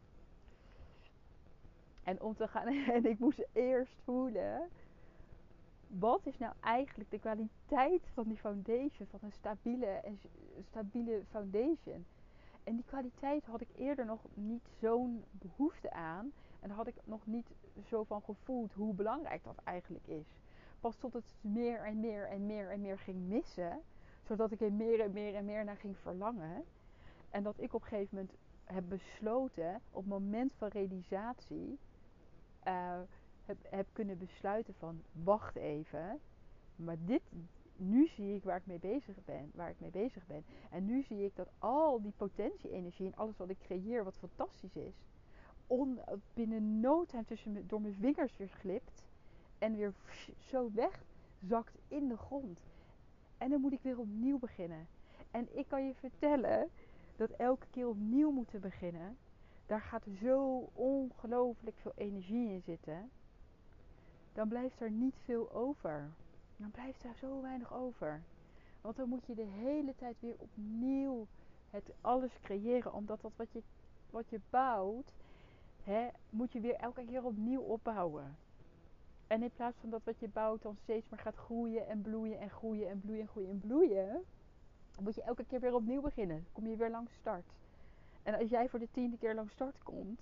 En 2.02 2.20
om 2.20 2.34
te 2.34 2.48
gaan, 2.48 2.66
en 2.96 3.04
ik 3.04 3.18
moest 3.18 3.46
eerst 3.52 3.96
voelen. 4.04 4.68
Wat 5.98 6.26
is 6.26 6.38
nou 6.38 6.54
eigenlijk 6.60 7.10
de 7.10 7.18
kwaliteit 7.18 8.08
van 8.12 8.28
die 8.28 8.36
foundation, 8.36 9.06
van 9.06 9.18
een 9.22 9.32
stabiele, 9.32 10.02
stabiele 10.60 11.22
foundation? 11.30 12.06
En 12.64 12.74
die 12.74 12.84
kwaliteit 12.84 13.46
had 13.46 13.60
ik 13.60 13.68
eerder 13.76 14.06
nog 14.06 14.20
niet 14.34 14.68
zo'n 14.80 15.24
behoefte 15.30 15.92
aan. 15.92 16.32
En 16.60 16.68
daar 16.68 16.76
had 16.76 16.86
ik 16.86 16.94
nog 17.04 17.26
niet 17.26 17.46
zo 17.86 18.02
van 18.02 18.22
gevoeld 18.22 18.72
hoe 18.72 18.94
belangrijk 18.94 19.44
dat 19.44 19.60
eigenlijk 19.64 20.06
is. 20.06 20.26
Pas 20.80 20.96
tot 20.96 21.12
het 21.12 21.34
meer 21.40 21.84
en 21.84 22.00
meer 22.00 22.28
en 22.28 22.46
meer 22.46 22.70
en 22.70 22.80
meer 22.80 22.98
ging 22.98 23.28
missen. 23.28 23.80
Zodat 24.22 24.50
ik 24.50 24.60
er 24.60 24.72
meer 24.72 25.00
en 25.00 25.12
meer 25.12 25.34
en 25.34 25.44
meer 25.44 25.64
naar 25.64 25.76
ging 25.76 25.96
verlangen. 25.96 26.64
En 27.30 27.42
dat 27.42 27.60
ik 27.60 27.74
op 27.74 27.82
een 27.82 27.88
gegeven 27.88 28.16
moment 28.16 28.36
heb 28.64 28.84
besloten, 28.88 29.80
op 29.90 30.02
het 30.02 30.12
moment 30.12 30.52
van 30.54 30.68
realisatie, 30.68 31.78
uh, 32.66 33.00
heb, 33.46 33.56
heb 33.70 33.86
kunnen 33.92 34.18
besluiten 34.18 34.74
van 34.74 35.02
wacht 35.12 35.56
even. 35.56 36.20
Maar 36.76 36.96
dit, 37.04 37.22
nu 37.76 38.06
zie 38.06 38.34
ik 38.34 38.44
waar 38.44 38.56
ik 38.56 38.66
mee 38.66 38.78
bezig 38.78 39.24
ben, 39.24 39.50
waar 39.54 39.70
ik 39.70 39.80
mee 39.80 39.90
bezig 39.90 40.26
ben. 40.26 40.44
En 40.70 40.84
nu 40.84 41.02
zie 41.02 41.24
ik 41.24 41.36
dat 41.36 41.48
al 41.58 42.02
die 42.02 42.12
potentie-energie 42.16 43.06
en 43.06 43.16
alles 43.16 43.36
wat 43.36 43.48
ik 43.48 43.58
creëer, 43.58 44.04
wat 44.04 44.16
fantastisch 44.16 44.76
is, 44.76 44.94
on, 45.66 46.00
binnen 46.34 46.80
no 46.80 47.04
time 47.04 47.24
tussen 47.24 47.66
door 47.66 47.80
mijn 47.80 47.94
vingers 47.94 48.36
weer 48.36 48.48
glipt 48.48 49.04
en 49.58 49.76
weer 49.76 49.92
zo 50.38 50.70
wegzakt 50.72 51.78
in 51.88 52.08
de 52.08 52.16
grond. 52.16 52.60
En 53.38 53.50
dan 53.50 53.60
moet 53.60 53.72
ik 53.72 53.82
weer 53.82 53.98
opnieuw 53.98 54.38
beginnen. 54.38 54.86
En 55.30 55.58
ik 55.58 55.68
kan 55.68 55.86
je 55.86 55.94
vertellen 55.94 56.70
dat 57.16 57.30
elke 57.30 57.66
keer 57.70 57.88
opnieuw 57.88 58.30
moeten 58.30 58.60
beginnen, 58.60 59.16
daar 59.66 59.80
gaat 59.80 60.06
zo 60.22 60.68
ongelooflijk 60.72 61.76
veel 61.78 61.92
energie 61.94 62.48
in 62.48 62.62
zitten. 62.62 63.10
Dan 64.34 64.48
blijft 64.48 64.80
er 64.80 64.90
niet 64.90 65.16
veel 65.24 65.52
over. 65.52 66.10
Dan 66.56 66.70
blijft 66.70 67.04
er 67.04 67.14
zo 67.14 67.42
weinig 67.42 67.74
over. 67.74 68.22
Want 68.80 68.96
dan 68.96 69.08
moet 69.08 69.26
je 69.26 69.34
de 69.34 69.42
hele 69.42 69.94
tijd 69.94 70.16
weer 70.20 70.36
opnieuw 70.38 71.26
het 71.70 71.90
alles 72.00 72.40
creëren. 72.42 72.92
Omdat 72.92 73.20
dat 73.20 73.32
wat 73.36 73.52
je, 73.52 73.62
wat 74.10 74.28
je 74.28 74.40
bouwt, 74.50 75.12
hè, 75.82 76.08
moet 76.30 76.52
je 76.52 76.60
weer 76.60 76.74
elke 76.74 77.04
keer 77.04 77.24
opnieuw 77.24 77.60
opbouwen. 77.60 78.36
En 79.26 79.42
in 79.42 79.50
plaats 79.50 79.78
van 79.80 79.90
dat 79.90 80.04
wat 80.04 80.18
je 80.18 80.28
bouwt 80.28 80.62
dan 80.62 80.76
steeds 80.76 81.08
maar 81.08 81.18
gaat 81.18 81.36
groeien 81.36 81.86
en 81.86 82.02
bloeien 82.02 82.38
en 82.38 82.50
groeien 82.50 82.88
en 82.88 83.00
bloeien 83.00 83.20
en 83.20 83.28
groeien 83.28 83.50
en 83.50 83.60
bloeien, 83.60 84.24
moet 85.00 85.14
je 85.14 85.22
elke 85.22 85.44
keer 85.44 85.60
weer 85.60 85.74
opnieuw 85.74 86.00
beginnen. 86.00 86.36
Dan 86.36 86.52
kom 86.52 86.66
je 86.66 86.76
weer 86.76 86.90
langs 86.90 87.14
start. 87.14 87.52
En 88.22 88.34
als 88.34 88.48
jij 88.48 88.68
voor 88.68 88.78
de 88.78 88.90
tiende 88.90 89.18
keer 89.18 89.34
langs 89.34 89.52
start 89.52 89.82
komt, 89.82 90.20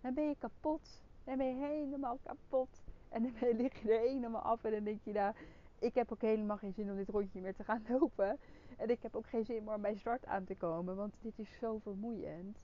dan 0.00 0.14
ben 0.14 0.28
je 0.28 0.36
kapot. 0.38 1.02
Dan 1.24 1.36
ben 1.36 1.46
je 1.46 1.66
helemaal 1.66 2.18
kapot. 2.22 2.87
En 3.08 3.22
dan 3.22 3.56
lig 3.62 3.82
je 3.82 3.92
er 3.92 4.00
helemaal 4.00 4.40
af 4.40 4.64
en 4.64 4.70
dan 4.70 4.84
denk 4.84 5.00
je, 5.02 5.12
nou, 5.12 5.34
ik 5.78 5.94
heb 5.94 6.12
ook 6.12 6.20
helemaal 6.20 6.56
geen 6.56 6.72
zin 6.72 6.90
om 6.90 6.96
dit 6.96 7.08
rondje 7.08 7.40
meer 7.40 7.54
te 7.54 7.64
gaan 7.64 7.84
lopen. 7.98 8.38
En 8.76 8.90
ik 8.90 9.02
heb 9.02 9.16
ook 9.16 9.26
geen 9.26 9.44
zin 9.44 9.64
meer 9.64 9.74
om 9.74 9.82
bij 9.82 9.96
start 9.96 10.26
aan 10.26 10.44
te 10.44 10.54
komen, 10.54 10.96
want 10.96 11.14
dit 11.20 11.38
is 11.38 11.58
zo 11.58 11.78
vermoeiend. 11.78 12.58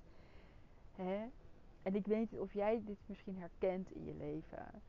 Hè? 0.92 1.26
En 1.82 1.94
ik 1.94 2.06
weet 2.06 2.30
niet 2.30 2.40
of 2.40 2.52
jij 2.52 2.82
dit 2.84 2.98
misschien 3.06 3.38
herkent 3.38 3.90
in 3.90 4.04
je 4.04 4.14
leven. 4.14 4.82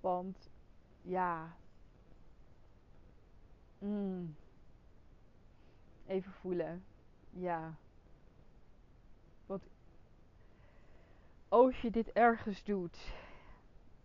Want 0.00 0.48
ja. 1.02 1.56
Mm, 3.78 4.34
even 6.06 6.32
voelen. 6.32 6.84
Ja. 7.30 7.74
Want 9.46 9.62
als 11.48 11.80
je 11.80 11.90
dit 11.90 12.12
ergens 12.12 12.64
doet. 12.64 13.12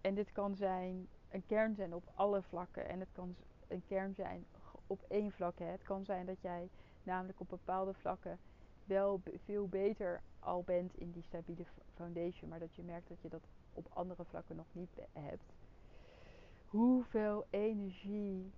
En 0.01 0.15
dit 0.15 0.31
kan 0.31 0.55
zijn 0.55 1.07
een 1.29 1.45
kern 1.45 1.75
zijn 1.75 1.93
op 1.93 2.03
alle 2.15 2.41
vlakken. 2.41 2.89
En 2.89 2.99
het 2.99 3.11
kan 3.11 3.35
een 3.67 3.83
kern 3.87 4.13
zijn 4.13 4.45
op 4.87 5.05
één 5.07 5.31
vlak. 5.31 5.59
Hè. 5.59 5.65
Het 5.65 5.83
kan 5.83 6.05
zijn 6.05 6.25
dat 6.25 6.41
jij 6.41 6.69
namelijk 7.03 7.39
op 7.39 7.49
bepaalde 7.49 7.93
vlakken 7.93 8.39
wel 8.85 9.21
veel 9.45 9.67
beter 9.67 10.21
al 10.39 10.63
bent 10.63 10.97
in 10.97 11.11
die 11.11 11.23
stabiele 11.23 11.65
foundation. 11.95 12.49
Maar 12.49 12.59
dat 12.59 12.75
je 12.75 12.83
merkt 12.83 13.09
dat 13.09 13.21
je 13.21 13.29
dat 13.29 13.43
op 13.73 13.87
andere 13.93 14.25
vlakken 14.25 14.55
nog 14.55 14.67
niet 14.71 14.99
hebt. 15.11 15.53
Hoeveel 16.67 17.45
energie, 17.49 18.51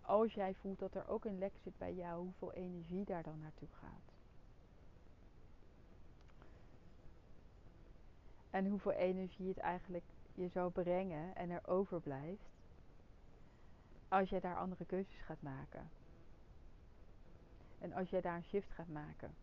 als 0.00 0.34
jij 0.34 0.54
voelt 0.54 0.78
dat 0.78 0.94
er 0.94 1.08
ook 1.08 1.24
een 1.24 1.38
lek 1.38 1.52
zit 1.62 1.78
bij 1.78 1.94
jou, 1.94 2.22
hoeveel 2.22 2.52
energie 2.52 3.04
daar 3.04 3.22
dan 3.22 3.38
naartoe 3.38 3.68
gaat. 3.80 4.12
En 8.50 8.66
hoeveel 8.66 8.92
energie 8.92 9.48
het 9.48 9.58
eigenlijk 9.58 10.04
je 10.34 10.48
zou 10.48 10.70
brengen 10.70 11.36
en 11.36 11.50
er 11.50 11.66
overblijft 11.66 12.52
als 14.08 14.28
jij 14.28 14.40
daar 14.40 14.56
andere 14.56 14.84
keuzes 14.84 15.20
gaat 15.20 15.42
maken. 15.42 15.90
En 17.78 17.92
als 17.92 18.10
jij 18.10 18.20
daar 18.20 18.36
een 18.36 18.44
shift 18.44 18.70
gaat 18.70 18.88
maken. 18.88 19.34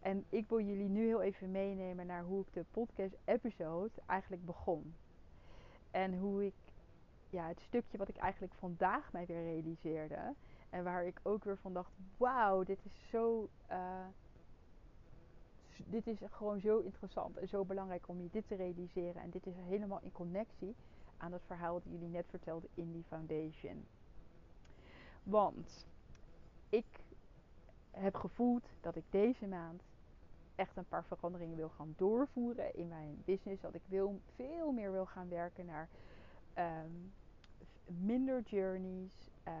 En 0.00 0.24
ik 0.28 0.48
wil 0.48 0.60
jullie 0.60 0.88
nu 0.88 1.06
heel 1.06 1.22
even 1.22 1.50
meenemen 1.50 2.06
naar 2.06 2.24
hoe 2.24 2.40
ik 2.40 2.52
de 2.52 2.64
podcast 2.70 3.14
episode 3.24 3.90
eigenlijk 4.06 4.44
begon. 4.44 4.94
En 5.90 6.18
hoe 6.18 6.46
ik 6.46 6.54
ja, 7.30 7.48
het 7.48 7.60
stukje 7.60 7.98
wat 7.98 8.08
ik 8.08 8.16
eigenlijk 8.16 8.54
vandaag 8.54 9.12
mij 9.12 9.26
weer 9.26 9.42
realiseerde. 9.42 10.34
En 10.70 10.84
waar 10.84 11.04
ik 11.04 11.20
ook 11.22 11.44
weer 11.44 11.58
van 11.58 11.72
dacht, 11.72 11.92
wauw, 12.16 12.62
dit 12.62 12.84
is 12.84 13.08
zo 13.08 13.48
uh, 13.70 14.06
dit 15.86 16.06
is 16.06 16.18
gewoon 16.30 16.60
zo 16.60 16.78
interessant 16.78 17.36
en 17.36 17.48
zo 17.48 17.64
belangrijk 17.64 18.08
om 18.08 18.20
je 18.22 18.28
dit 18.30 18.46
te 18.48 18.54
realiseren. 18.54 19.22
En 19.22 19.30
dit 19.30 19.46
is 19.46 19.54
helemaal 19.56 20.00
in 20.02 20.12
connectie 20.12 20.74
aan 21.16 21.32
het 21.32 21.42
verhaal 21.46 21.74
dat 21.74 21.92
jullie 21.92 22.08
net 22.08 22.26
vertelden 22.28 22.70
in 22.74 22.92
die 22.92 23.04
foundation. 23.04 23.86
Want 25.22 25.86
ik 26.68 26.86
heb 27.90 28.14
gevoeld 28.14 28.64
dat 28.80 28.96
ik 28.96 29.04
deze 29.10 29.46
maand 29.46 29.82
echt 30.54 30.76
een 30.76 30.88
paar 30.88 31.04
veranderingen 31.04 31.56
wil 31.56 31.68
gaan 31.68 31.94
doorvoeren 31.96 32.74
in 32.74 32.88
mijn 32.88 33.22
business. 33.24 33.62
Dat 33.62 33.74
ik 33.74 33.82
wil, 33.86 34.20
veel 34.34 34.72
meer 34.72 34.92
wil 34.92 35.06
gaan 35.06 35.28
werken 35.28 35.66
naar 35.66 35.88
ehm, 36.54 36.90
minder 37.86 38.40
journeys. 38.40 39.30
Uh, 39.48 39.54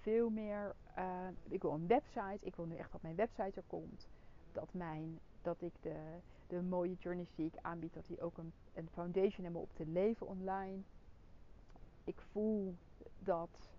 veel 0.00 0.30
meer. 0.30 0.74
Uh, 0.98 1.28
ik 1.48 1.62
wil 1.62 1.72
een 1.72 1.86
website. 1.86 2.46
Ik 2.46 2.56
wil 2.56 2.64
nu 2.64 2.76
echt 2.76 2.92
dat 2.92 3.02
mijn 3.02 3.14
website 3.14 3.52
er 3.60 3.66
komt 3.66 4.08
dat, 4.54 4.68
mijn, 4.72 5.20
dat 5.42 5.62
ik 5.62 5.72
de, 5.80 6.18
de 6.46 6.62
mooie 6.62 6.94
journeys 6.94 7.34
die 7.34 7.46
ik 7.46 7.58
aanbied, 7.62 7.94
dat 7.94 8.06
die 8.06 8.20
ook 8.20 8.38
een, 8.38 8.52
een 8.74 8.88
foundation 8.92 9.44
hebben 9.44 9.62
op 9.62 9.74
te 9.74 9.86
leven 9.86 10.26
online. 10.26 10.82
Ik 12.04 12.20
voel 12.32 12.74
dat, 13.18 13.72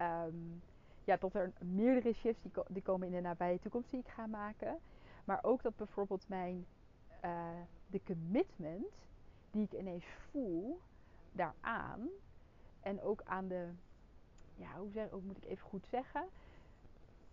um, 0.00 0.62
ja, 1.04 1.16
dat 1.16 1.34
er 1.34 1.52
meerdere 1.60 2.12
shifts 2.12 2.42
die, 2.42 2.52
die 2.68 2.82
komen 2.82 3.06
in 3.06 3.12
de 3.12 3.20
nabije 3.20 3.58
toekomst 3.58 3.90
die 3.90 4.00
ik 4.00 4.08
ga 4.08 4.26
maken. 4.26 4.78
Maar 5.24 5.38
ook 5.42 5.62
dat 5.62 5.76
bijvoorbeeld 5.76 6.28
mijn, 6.28 6.66
uh, 7.24 7.48
de 7.86 8.00
commitment 8.04 9.06
die 9.50 9.64
ik 9.64 9.72
ineens 9.72 10.04
voel 10.30 10.80
daaraan. 11.32 12.08
En 12.80 13.02
ook 13.02 13.22
aan 13.24 13.48
de, 13.48 13.68
ja, 14.54 14.76
hoe, 14.76 14.90
zeg, 14.90 15.10
hoe 15.10 15.22
moet 15.22 15.36
ik 15.36 15.44
even 15.44 15.68
goed 15.68 15.86
zeggen? 15.86 16.24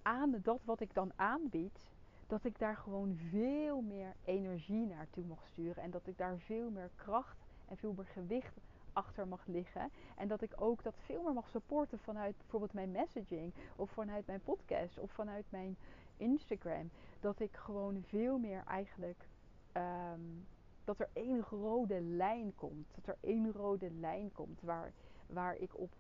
Aan 0.01 0.39
dat 0.43 0.63
wat 0.63 0.79
ik 0.79 0.93
dan 0.93 1.12
aanbied, 1.15 1.89
dat 2.32 2.44
ik 2.44 2.60
daar 2.60 2.78
gewoon 2.78 3.16
veel 3.16 3.82
meer 3.82 4.16
energie 4.24 4.86
naartoe 4.86 5.26
mag 5.26 5.48
sturen. 5.48 5.84
En 5.84 5.92
dat 5.92 6.08
ik 6.08 6.18
daar 6.18 6.40
veel 6.40 6.70
meer 6.70 6.90
kracht 6.96 7.38
en 7.68 7.78
veel 7.78 7.94
meer 7.94 8.06
gewicht 8.06 8.60
achter 8.94 9.28
mag 9.28 9.46
liggen. 9.46 9.92
En 10.16 10.28
dat 10.28 10.42
ik 10.42 10.62
ook 10.62 10.84
dat 10.84 10.96
veel 10.98 11.24
meer 11.24 11.34
mag 11.34 11.50
supporten 11.50 12.00
vanuit 12.00 12.38
bijvoorbeeld 12.38 12.74
mijn 12.74 12.92
messaging. 12.92 13.54
Of 13.76 13.90
vanuit 13.92 14.26
mijn 14.26 14.42
podcast. 14.42 15.00
Of 15.00 15.12
vanuit 15.12 15.46
mijn 15.50 15.78
Instagram. 16.18 16.90
Dat 17.20 17.40
ik 17.40 17.56
gewoon 17.56 18.04
veel 18.08 18.38
meer 18.38 18.64
eigenlijk. 18.66 19.28
Um, 19.74 20.48
dat 20.84 21.00
er 21.00 21.10
één 21.14 21.42
rode 21.42 22.02
lijn 22.02 22.56
komt. 22.56 22.88
Dat 22.96 23.08
er 23.08 23.18
één 23.22 23.52
rode 23.52 23.92
lijn 23.92 24.32
komt 24.32 24.62
waar, 24.62 24.94
waar 25.28 25.56
ik 25.56 25.78
op, 25.78 25.92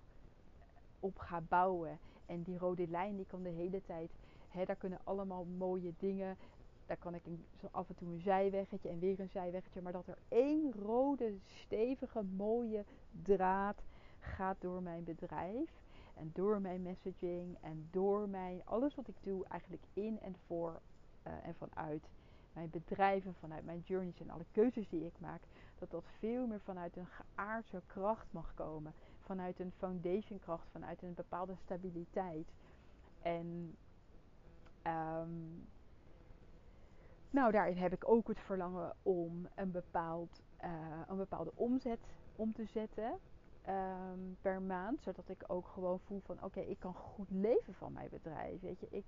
op 0.99 1.17
ga 1.17 1.41
bouwen. 1.41 1.99
En 2.25 2.41
die 2.43 2.57
rode 2.57 2.87
lijn 2.87 3.15
die 3.15 3.25
kan 3.25 3.43
de 3.43 3.49
hele 3.49 3.81
tijd 3.81 4.11
Daar 4.65 4.75
kunnen 4.75 4.99
allemaal 5.03 5.45
mooie 5.57 5.93
dingen. 5.97 6.37
Daar 6.85 6.97
kan 6.97 7.15
ik 7.15 7.25
een, 7.25 7.45
zo 7.59 7.67
af 7.71 7.89
en 7.89 7.95
toe 7.95 8.13
een 8.13 8.21
zijweggetje 8.21 8.89
en 8.89 8.99
weer 8.99 9.19
een 9.19 9.29
zijweggetje. 9.29 9.81
Maar 9.81 9.91
dat 9.91 10.07
er 10.07 10.17
één 10.27 10.71
rode, 10.71 11.33
stevige, 11.45 12.23
mooie 12.23 12.83
draad 13.23 13.81
gaat 14.19 14.57
door 14.59 14.81
mijn 14.81 15.03
bedrijf. 15.03 15.69
En 16.13 16.31
door 16.33 16.61
mijn 16.61 16.81
messaging 16.81 17.57
en 17.61 17.87
door 17.91 18.29
mijn 18.29 18.61
alles 18.65 18.95
wat 18.95 19.07
ik 19.07 19.15
doe, 19.21 19.45
eigenlijk 19.47 19.83
in 19.93 20.19
en 20.19 20.35
voor 20.45 20.81
uh, 21.27 21.33
en 21.43 21.55
vanuit 21.55 22.03
mijn 22.53 22.69
bedrijven, 22.69 23.33
vanuit 23.39 23.65
mijn 23.65 23.79
journeys 23.79 24.19
en 24.19 24.29
alle 24.29 24.45
keuzes 24.51 24.89
die 24.89 25.05
ik 25.05 25.19
maak. 25.19 25.41
dat 25.79 25.91
dat 25.91 26.03
veel 26.19 26.47
meer 26.47 26.59
vanuit 26.59 26.95
een 26.95 27.07
geaardse 27.07 27.81
kracht 27.85 28.27
mag 28.31 28.53
komen. 28.53 28.93
Vanuit 29.19 29.59
een 29.59 29.71
foundation 29.77 30.39
kracht, 30.39 30.67
vanuit 30.71 31.01
een 31.01 31.13
bepaalde 31.13 31.55
stabiliteit. 31.55 32.47
En 33.21 33.75
um, 34.87 35.67
nou, 37.29 37.51
daarin 37.51 37.77
heb 37.77 37.93
ik 37.93 38.09
ook 38.09 38.27
het 38.27 38.39
verlangen 38.39 38.93
om 39.03 39.47
een, 39.55 39.71
bepaald, 39.71 40.41
uh, 40.63 40.69
een 41.07 41.17
bepaalde 41.17 41.51
omzet 41.55 41.99
om 42.35 42.53
te 42.53 42.65
zetten 42.65 43.19
um, 43.67 44.37
per 44.41 44.61
maand. 44.61 45.01
Zodat 45.01 45.29
ik 45.29 45.43
ook 45.47 45.67
gewoon 45.67 45.99
voel 45.99 46.19
van 46.19 46.43
oké, 46.43 46.59
ik 46.59 46.79
kan 46.79 46.93
goed 46.93 47.29
leven 47.29 47.73
van 47.73 47.93
mijn 47.93 48.09
bedrijf. 48.09 48.61
Weet 48.61 48.79
je, 48.79 48.87
ik, 48.89 49.05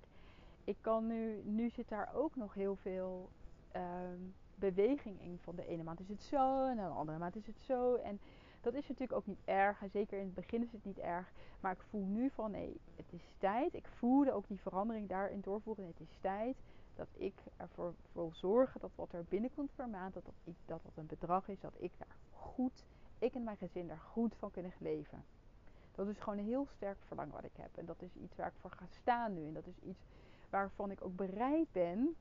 ik 0.64 0.78
kan 0.82 1.08
nu, 1.08 1.42
nu 1.44 1.70
zit 1.70 1.90
daar 1.90 2.14
ook 2.14 2.36
nog 2.36 2.54
heel 2.54 2.76
veel 2.76 3.30
um, 3.76 4.34
beweging 4.56 5.22
in. 5.22 5.40
Van 5.42 5.56
de 5.56 5.68
ene 5.68 5.84
maand 5.84 6.00
is 6.00 6.10
het 6.10 6.24
zo 6.24 6.68
en 6.68 6.76
de 6.76 6.84
andere 6.84 7.18
maand 7.18 7.36
is 7.36 7.48
het 7.48 7.60
zo. 7.60 7.96
En 7.96 8.20
dat 8.64 8.74
is 8.74 8.88
natuurlijk 8.88 9.14
ook 9.20 9.26
niet 9.26 9.42
erg. 9.46 9.82
En 9.82 9.90
zeker 9.90 10.18
in 10.18 10.26
het 10.26 10.34
begin 10.34 10.64
is 10.64 10.72
het 10.72 10.86
niet 10.86 11.00
erg. 11.00 11.32
Maar 11.60 11.72
ik 11.72 11.82
voel 11.90 12.06
nu 12.06 12.30
van 12.30 12.52
nee, 12.52 12.80
het 12.96 13.14
is 13.14 13.36
tijd. 13.38 13.74
Ik 13.74 13.88
voelde 13.88 14.32
ook 14.32 14.48
die 14.48 14.60
verandering 14.60 15.10
daarin 15.10 15.42
doorvoeren. 15.42 15.86
Het 15.86 16.00
is 16.00 16.18
tijd 16.22 16.56
dat 16.96 17.08
ik 17.14 17.34
ervoor 17.58 17.94
wil 18.12 18.32
zorgen 18.34 18.80
dat 18.80 18.92
wat 18.96 19.14
er 19.14 19.26
binnenkomt 19.30 19.76
per 19.76 19.90
maand, 19.90 20.14
dat 20.14 20.26
dat, 20.26 20.56
dat 20.66 20.84
dat 20.84 20.92
een 20.96 21.06
bedrag 21.06 21.48
is 21.48 21.60
dat 21.60 21.74
ik 21.78 21.92
daar 21.98 22.16
goed, 22.32 22.84
ik 23.20 23.34
en 23.34 23.44
mijn 23.44 23.58
gezin 23.58 23.88
daar 23.88 24.00
goed 24.12 24.36
van 24.36 24.52
kunnen 24.52 24.74
leven. 24.78 25.24
Dat 25.96 26.08
is 26.08 26.18
gewoon 26.20 26.38
een 26.38 26.46
heel 26.46 26.68
sterk 26.76 26.98
verlangen 27.06 27.34
wat 27.34 27.44
ik 27.44 27.56
heb. 27.56 27.78
En 27.78 27.86
dat 27.86 28.02
is 28.02 28.16
iets 28.16 28.36
waar 28.36 28.48
ik 28.48 28.60
voor 28.60 28.72
ga 28.72 28.86
staan 28.90 29.34
nu. 29.34 29.48
En 29.48 29.54
dat 29.54 29.68
is 29.68 29.80
iets 29.90 30.06
waarvan 30.50 30.92
ik 30.92 31.06
ook 31.06 31.16
bereid 31.16 31.72
ben 31.72 32.16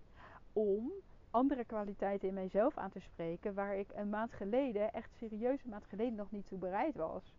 om 0.52 0.92
andere 1.32 1.64
kwaliteiten 1.64 2.28
in 2.28 2.34
mijzelf 2.34 2.76
aan 2.76 2.90
te 2.90 3.00
spreken. 3.00 3.54
Waar 3.54 3.76
ik 3.76 3.90
een 3.94 4.08
maand 4.08 4.32
geleden, 4.32 4.92
echt 4.92 5.10
serieus 5.18 5.64
een 5.64 5.70
maand 5.70 5.84
geleden, 5.84 6.14
nog 6.14 6.30
niet 6.30 6.46
toe 6.46 6.58
bereid 6.58 6.96
was. 6.96 7.34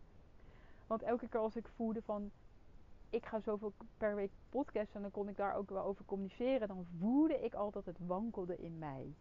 Want 0.88 1.02
elke 1.02 1.28
keer 1.28 1.40
als 1.40 1.56
ik 1.56 1.68
voelde 1.76 2.02
van 2.02 2.32
ik 3.10 3.26
ga 3.26 3.40
zoveel 3.40 3.74
per 3.98 4.16
week 4.16 4.32
podcasten 4.50 4.96
en 4.96 5.02
dan 5.02 5.12
kon 5.12 5.30
ik 5.30 5.38
daar 5.38 5.56
ook 5.56 5.70
wel 5.70 5.84
over 5.84 6.06
communiceren. 6.06 6.68
Dan 6.68 6.86
voelde 7.00 7.40
ik 7.40 7.54
al 7.54 7.72
dat 7.72 7.86
het 7.86 7.98
wankelde 8.06 8.58
in 8.58 8.78
mij. 8.78 9.14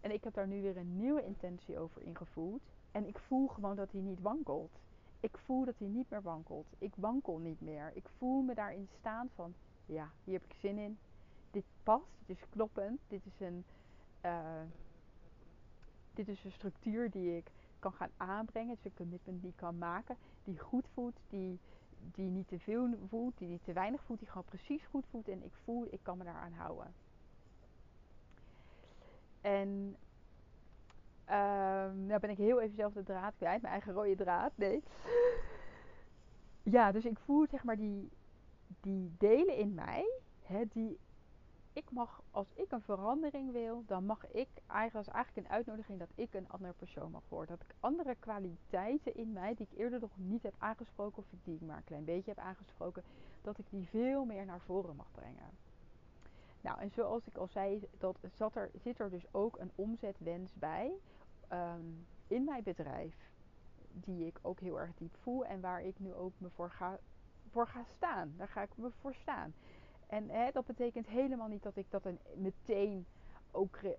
En 0.00 0.10
ik 0.10 0.24
heb 0.24 0.34
daar 0.34 0.46
nu 0.46 0.62
weer 0.62 0.76
een 0.76 0.96
nieuwe 0.96 1.24
intentie 1.24 1.78
over 1.78 2.02
ingevoerd. 2.02 2.62
En 2.90 3.06
ik 3.06 3.18
voel 3.18 3.48
gewoon 3.48 3.76
dat 3.76 3.92
hij 3.92 4.00
niet 4.00 4.20
wankelt. 4.20 4.70
Ik 5.20 5.38
voel 5.38 5.64
dat 5.64 5.78
hij 5.78 5.88
niet 5.88 6.10
meer 6.10 6.22
wankelt. 6.22 6.66
Ik 6.78 6.92
wankel 6.96 7.38
niet 7.38 7.60
meer. 7.60 7.90
Ik 7.94 8.08
voel 8.18 8.42
me 8.42 8.54
daarin 8.54 8.88
staan 8.98 9.28
van, 9.34 9.54
ja, 9.86 10.10
hier 10.24 10.34
heb 10.34 10.44
ik 10.44 10.56
zin 10.60 10.78
in. 10.78 10.98
Dit 11.50 11.64
past, 11.82 12.10
dit 12.26 12.36
is 12.36 12.48
kloppend. 12.50 13.00
Dit 13.08 13.26
is 13.26 13.40
een, 13.46 13.64
uh, 14.22 14.62
dit 16.14 16.28
is 16.28 16.44
een 16.44 16.52
structuur 16.52 17.10
die 17.10 17.36
ik 17.36 17.50
kan 17.78 17.92
gaan 17.92 18.10
aanbrengen. 18.16 18.72
Is 18.72 18.84
een 18.84 18.94
commitment 18.94 19.40
die 19.40 19.50
ik 19.50 19.56
kan 19.56 19.78
maken. 19.78 20.16
Die 20.44 20.58
goed 20.58 20.86
voelt, 20.92 21.16
die, 21.28 21.58
die 22.12 22.30
niet 22.30 22.48
te 22.48 22.58
veel 22.58 22.88
voelt, 23.08 23.38
die 23.38 23.48
niet 23.48 23.64
te 23.64 23.72
weinig 23.72 24.02
voelt, 24.02 24.18
die 24.18 24.28
gewoon 24.28 24.44
precies 24.44 24.84
goed 24.84 25.06
voelt. 25.10 25.28
En 25.28 25.42
ik 25.42 25.52
voel, 25.64 25.86
ik 25.90 26.00
kan 26.02 26.18
me 26.18 26.24
daaraan 26.24 26.52
houden. 26.52 26.94
En 29.40 29.96
um, 31.26 32.06
nou 32.06 32.20
ben 32.20 32.30
ik 32.30 32.36
heel 32.36 32.60
even 32.60 32.76
zelf 32.76 32.92
de 32.92 33.02
draad 33.02 33.34
kwijt, 33.36 33.62
mijn 33.62 33.72
eigen 33.72 33.92
rode 33.92 34.14
draad. 34.14 34.52
Nee. 34.54 34.82
Ja, 36.62 36.92
dus 36.92 37.04
ik 37.04 37.18
voel 37.18 37.46
zeg 37.46 37.64
maar 37.64 37.76
die, 37.76 38.10
die 38.80 39.14
delen 39.18 39.56
in 39.56 39.74
mij, 39.74 40.20
hè, 40.42 40.64
die 40.68 40.98
ik 41.72 41.90
mag, 41.90 42.22
als 42.30 42.46
ik 42.54 42.72
een 42.72 42.82
verandering 42.82 43.52
wil, 43.52 43.82
dan 43.86 44.04
mag 44.04 44.26
ik 44.26 44.48
eigenlijk, 44.66 45.06
als 45.06 45.14
eigenlijk 45.14 45.46
een 45.46 45.52
uitnodiging 45.52 45.98
dat 45.98 46.12
ik 46.14 46.34
een 46.34 46.48
andere 46.48 46.72
persoon 46.72 47.10
mag 47.10 47.22
worden. 47.28 47.58
Dat 47.58 47.66
ik 47.68 47.74
andere 47.80 48.14
kwaliteiten 48.14 49.14
in 49.14 49.32
mij, 49.32 49.54
die 49.54 49.66
ik 49.70 49.78
eerder 49.78 50.00
nog 50.00 50.16
niet 50.16 50.42
heb 50.42 50.54
aangesproken, 50.58 51.18
of 51.18 51.24
die 51.44 51.54
ik 51.54 51.60
maar 51.60 51.76
een 51.76 51.84
klein 51.84 52.04
beetje 52.04 52.30
heb 52.30 52.44
aangesproken, 52.44 53.02
dat 53.42 53.58
ik 53.58 53.64
die 53.70 53.88
veel 53.88 54.24
meer 54.24 54.44
naar 54.44 54.60
voren 54.60 54.96
mag 54.96 55.10
brengen. 55.12 55.50
Nou, 56.60 56.80
en 56.80 56.90
zoals 56.90 57.26
ik 57.26 57.36
al 57.36 57.48
zei, 57.48 57.88
dat 57.98 58.16
er, 58.54 58.70
zit 58.82 58.98
er 58.98 59.10
dus 59.10 59.34
ook 59.34 59.58
een 59.58 59.70
omzetwens 59.74 60.52
bij 60.54 60.92
um, 61.52 62.06
in 62.26 62.44
mijn 62.44 62.62
bedrijf. 62.62 63.14
Die 63.92 64.26
ik 64.26 64.38
ook 64.42 64.60
heel 64.60 64.80
erg 64.80 64.94
diep 64.94 65.16
voel 65.22 65.44
en 65.44 65.60
waar 65.60 65.82
ik 65.82 65.98
nu 65.98 66.14
ook 66.14 66.32
me 66.38 66.50
voor 66.50 66.70
ga, 66.70 66.98
voor 67.50 67.66
ga 67.66 67.84
staan. 67.96 68.34
Daar 68.36 68.48
ga 68.48 68.62
ik 68.62 68.70
me 68.74 68.90
voor 69.00 69.14
staan. 69.14 69.54
En 70.12 70.30
dat 70.52 70.66
betekent 70.66 71.06
helemaal 71.06 71.48
niet 71.48 71.62
dat 71.62 71.76
ik 71.76 71.90
dat 71.90 72.04
een, 72.04 72.18
meteen 72.34 73.06
ook 73.50 73.78
uh, 73.82 73.92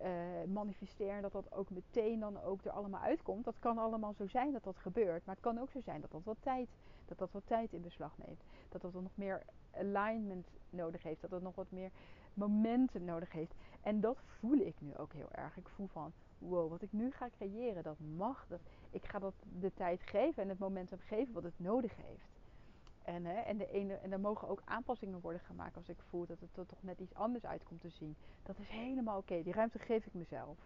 manifesteer. 0.47 1.21
Dat 1.21 1.31
dat 1.31 1.51
ook 1.51 1.69
meteen 1.69 2.19
dan 2.19 2.41
ook 2.41 2.63
er 2.65 2.71
allemaal 2.71 3.01
uitkomt. 3.01 3.45
Dat 3.45 3.59
kan 3.59 3.77
allemaal 3.77 4.13
zo 4.13 4.27
zijn 4.27 4.51
dat 4.51 4.63
dat 4.63 4.77
gebeurt. 4.77 5.25
Maar 5.25 5.35
het 5.35 5.43
kan 5.43 5.59
ook 5.59 5.69
zo 5.71 5.81
zijn 5.81 6.01
dat 6.01 6.11
dat 6.11 6.23
wat 6.23 6.37
tijd, 6.39 6.69
dat 7.05 7.17
dat 7.17 7.31
wat 7.31 7.43
tijd 7.45 7.73
in 7.73 7.81
beslag 7.81 8.17
neemt. 8.17 8.43
Dat 8.69 8.81
dat 8.81 8.93
nog 8.93 9.15
meer 9.15 9.43
alignment 9.71 10.47
nodig 10.69 11.03
heeft. 11.03 11.21
Dat 11.21 11.31
het 11.31 11.43
nog 11.43 11.55
wat 11.55 11.71
meer 11.71 11.91
momenten 12.33 13.03
nodig 13.03 13.31
heeft. 13.31 13.53
En 13.81 13.99
dat 13.99 14.17
voel 14.39 14.57
ik 14.57 14.75
nu 14.81 14.95
ook 14.95 15.13
heel 15.13 15.31
erg. 15.31 15.57
Ik 15.57 15.67
voel 15.67 15.87
van, 15.87 16.13
wow, 16.37 16.69
wat 16.69 16.81
ik 16.81 16.91
nu 16.91 17.11
ga 17.11 17.29
creëren, 17.29 17.83
dat 17.83 17.99
mag. 17.99 18.45
Dat, 18.47 18.61
ik 18.89 19.05
ga 19.05 19.19
dat 19.19 19.35
de 19.59 19.73
tijd 19.73 20.01
geven 20.01 20.43
en 20.43 20.49
het 20.49 20.59
momentum 20.59 20.99
geven 20.99 21.33
wat 21.33 21.43
het 21.43 21.59
nodig 21.59 21.95
heeft. 21.95 22.33
En, 23.03 23.25
hè, 23.25 23.39
en, 23.39 23.57
de 23.57 23.71
ene, 23.71 23.93
en 23.93 24.11
er 24.11 24.19
mogen 24.19 24.47
ook 24.47 24.61
aanpassingen 24.65 25.19
worden 25.19 25.41
gemaakt 25.41 25.75
als 25.75 25.89
ik 25.89 25.97
voel 26.09 26.25
dat 26.25 26.39
het 26.39 26.57
er 26.57 26.65
toch 26.65 26.83
net 26.83 26.99
iets 26.99 27.13
anders 27.13 27.45
uit 27.45 27.63
komt 27.63 27.81
te 27.81 27.89
zien. 27.89 28.15
Dat 28.43 28.59
is 28.59 28.67
helemaal 28.67 29.17
oké. 29.17 29.43
Die 29.43 29.53
ruimte 29.53 29.79
geef 29.79 30.05
ik 30.05 30.13
mezelf. 30.13 30.57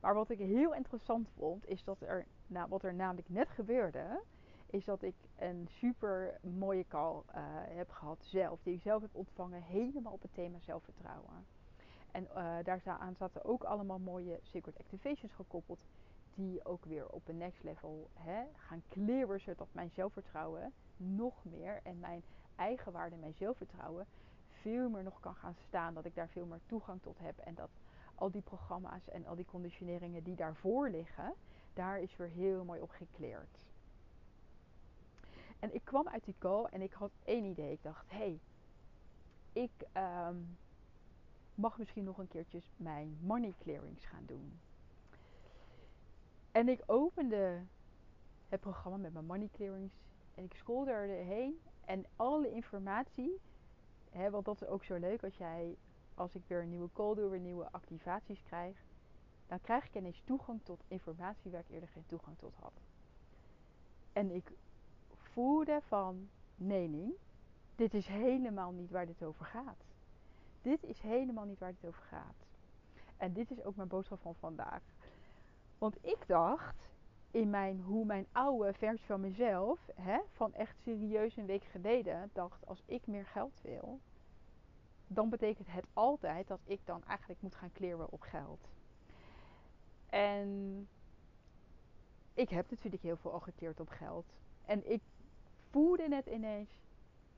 Maar 0.00 0.14
wat 0.14 0.30
ik 0.30 0.38
heel 0.38 0.74
interessant 0.74 1.28
vond, 1.36 1.68
is 1.68 1.84
dat 1.84 2.00
er, 2.00 2.26
nou, 2.46 2.68
wat 2.68 2.82
er 2.82 2.94
namelijk 2.94 3.28
net 3.28 3.48
gebeurde, 3.48 4.20
is 4.66 4.84
dat 4.84 5.02
ik 5.02 5.14
een 5.38 5.68
super 5.70 6.38
mooie 6.40 6.86
call 6.88 7.14
uh, 7.14 7.42
heb 7.76 7.90
gehad 7.90 8.18
zelf. 8.24 8.62
Die 8.62 8.74
ik 8.74 8.82
zelf 8.82 9.02
heb 9.02 9.14
ontvangen, 9.14 9.62
helemaal 9.62 10.12
op 10.12 10.22
het 10.22 10.34
thema 10.34 10.58
zelfvertrouwen. 10.58 11.46
En 12.10 12.22
uh, 12.22 12.56
daar 12.62 12.80
aan 12.84 13.14
zaten 13.14 13.44
ook 13.44 13.64
allemaal 13.64 13.98
mooie 13.98 14.38
secret 14.42 14.78
activations 14.78 15.32
gekoppeld 15.32 15.78
die 16.34 16.64
ook 16.64 16.84
weer 16.84 17.08
op 17.08 17.28
een 17.28 17.36
next 17.36 17.62
level 17.62 18.10
hè, 18.14 18.42
gaan 18.56 18.82
clearen, 18.88 19.40
zodat 19.40 19.68
mijn 19.72 19.90
zelfvertrouwen 19.90 20.72
nog 20.96 21.44
meer 21.44 21.80
en 21.82 21.98
mijn 21.98 22.22
eigen 22.56 22.92
waarde 22.92 23.14
en 23.14 23.20
mijn 23.20 23.34
zelfvertrouwen 23.34 24.06
veel 24.48 24.88
meer 24.88 25.02
nog 25.02 25.20
kan 25.20 25.34
gaan 25.34 25.56
staan. 25.68 25.94
Dat 25.94 26.04
ik 26.04 26.14
daar 26.14 26.28
veel 26.28 26.46
meer 26.46 26.60
toegang 26.66 27.02
tot 27.02 27.18
heb 27.18 27.38
en 27.38 27.54
dat 27.54 27.70
al 28.14 28.30
die 28.30 28.42
programma's 28.42 29.08
en 29.08 29.26
al 29.26 29.34
die 29.34 29.44
conditioneringen 29.44 30.22
die 30.22 30.34
daarvoor 30.34 30.90
liggen, 30.90 31.34
daar 31.74 32.00
is 32.00 32.16
weer 32.16 32.28
heel 32.28 32.64
mooi 32.64 32.80
op 32.80 32.90
gekleerd. 32.90 33.66
En 35.58 35.74
ik 35.74 35.84
kwam 35.84 36.08
uit 36.08 36.24
die 36.24 36.34
call 36.38 36.64
en 36.64 36.80
ik 36.80 36.92
had 36.92 37.10
één 37.24 37.44
idee. 37.44 37.72
Ik 37.72 37.82
dacht, 37.82 38.10
hé, 38.10 38.16
hey, 38.16 38.40
ik 39.52 39.70
um, 40.28 40.58
mag 41.54 41.78
misschien 41.78 42.04
nog 42.04 42.18
een 42.18 42.28
keertje 42.28 42.62
mijn 42.76 43.18
money 43.20 43.54
clearings 43.58 44.04
gaan 44.04 44.24
doen. 44.26 44.60
En 46.52 46.68
ik 46.68 46.82
opende 46.86 47.62
het 48.48 48.60
programma 48.60 48.98
met 48.98 49.12
mijn 49.12 49.26
money 49.26 49.48
clearings. 49.52 49.94
En 50.34 50.44
ik 50.44 50.54
scrollde 50.54 50.90
erheen. 50.90 51.60
En 51.84 52.04
alle 52.16 52.50
informatie. 52.50 53.40
Hè, 54.10 54.30
want 54.30 54.44
dat 54.44 54.62
is 54.62 54.68
ook 54.68 54.84
zo 54.84 54.96
leuk 54.96 55.22
als 55.22 55.36
jij. 55.36 55.76
Als 56.14 56.34
ik 56.34 56.42
weer 56.46 56.62
een 56.62 56.68
nieuwe 56.68 56.92
call 56.92 57.14
doe, 57.14 57.30
weer 57.30 57.40
nieuwe 57.40 57.70
activaties 57.70 58.42
krijg. 58.42 58.84
Dan 59.46 59.60
krijg 59.60 59.86
ik 59.86 59.94
ineens 59.94 60.22
toegang 60.24 60.60
tot 60.62 60.84
informatie 60.88 61.50
waar 61.50 61.60
ik 61.60 61.70
eerder 61.70 61.88
geen 61.88 62.06
toegang 62.06 62.38
tot 62.38 62.54
had. 62.54 62.72
En 64.12 64.30
ik 64.30 64.52
voelde 65.12 65.80
van. 65.82 66.28
Nee, 66.56 66.88
nee. 66.88 67.18
Dit 67.74 67.94
is 67.94 68.06
helemaal 68.06 68.72
niet 68.72 68.90
waar 68.90 69.06
dit 69.06 69.22
over 69.22 69.44
gaat. 69.44 69.84
Dit 70.62 70.84
is 70.84 71.00
helemaal 71.00 71.44
niet 71.44 71.58
waar 71.58 71.72
dit 71.72 71.88
over 71.88 72.02
gaat. 72.02 72.46
En 73.16 73.32
dit 73.32 73.50
is 73.50 73.62
ook 73.62 73.76
mijn 73.76 73.88
boodschap 73.88 74.20
van 74.20 74.34
vandaag. 74.34 74.82
Want 75.82 75.96
ik 76.00 76.26
dacht, 76.26 76.76
in 77.30 77.50
mijn, 77.50 77.80
hoe 77.80 78.04
mijn 78.04 78.26
oude 78.32 78.72
versie 78.72 79.06
van 79.06 79.20
mezelf, 79.20 79.88
hè, 79.94 80.18
van 80.32 80.54
echt 80.54 80.80
serieus 80.82 81.36
een 81.36 81.46
week 81.46 81.64
geleden, 81.64 82.30
dacht 82.32 82.66
als 82.66 82.82
ik 82.86 83.06
meer 83.06 83.26
geld 83.26 83.60
wil, 83.62 84.00
dan 85.06 85.28
betekent 85.28 85.68
het 85.70 85.84
altijd 85.92 86.48
dat 86.48 86.60
ik 86.64 86.80
dan 86.84 87.04
eigenlijk 87.04 87.42
moet 87.42 87.54
gaan 87.54 87.72
kleren 87.72 88.10
op 88.10 88.20
geld. 88.20 88.68
En 90.06 90.88
ik 92.34 92.48
heb 92.48 92.70
natuurlijk 92.70 93.02
heel 93.02 93.16
veel 93.16 93.32
al 93.32 93.40
geteerd 93.40 93.80
op 93.80 93.88
geld. 93.88 94.26
En 94.64 94.90
ik 94.90 95.02
voelde 95.70 96.08
net 96.08 96.26
ineens, 96.26 96.70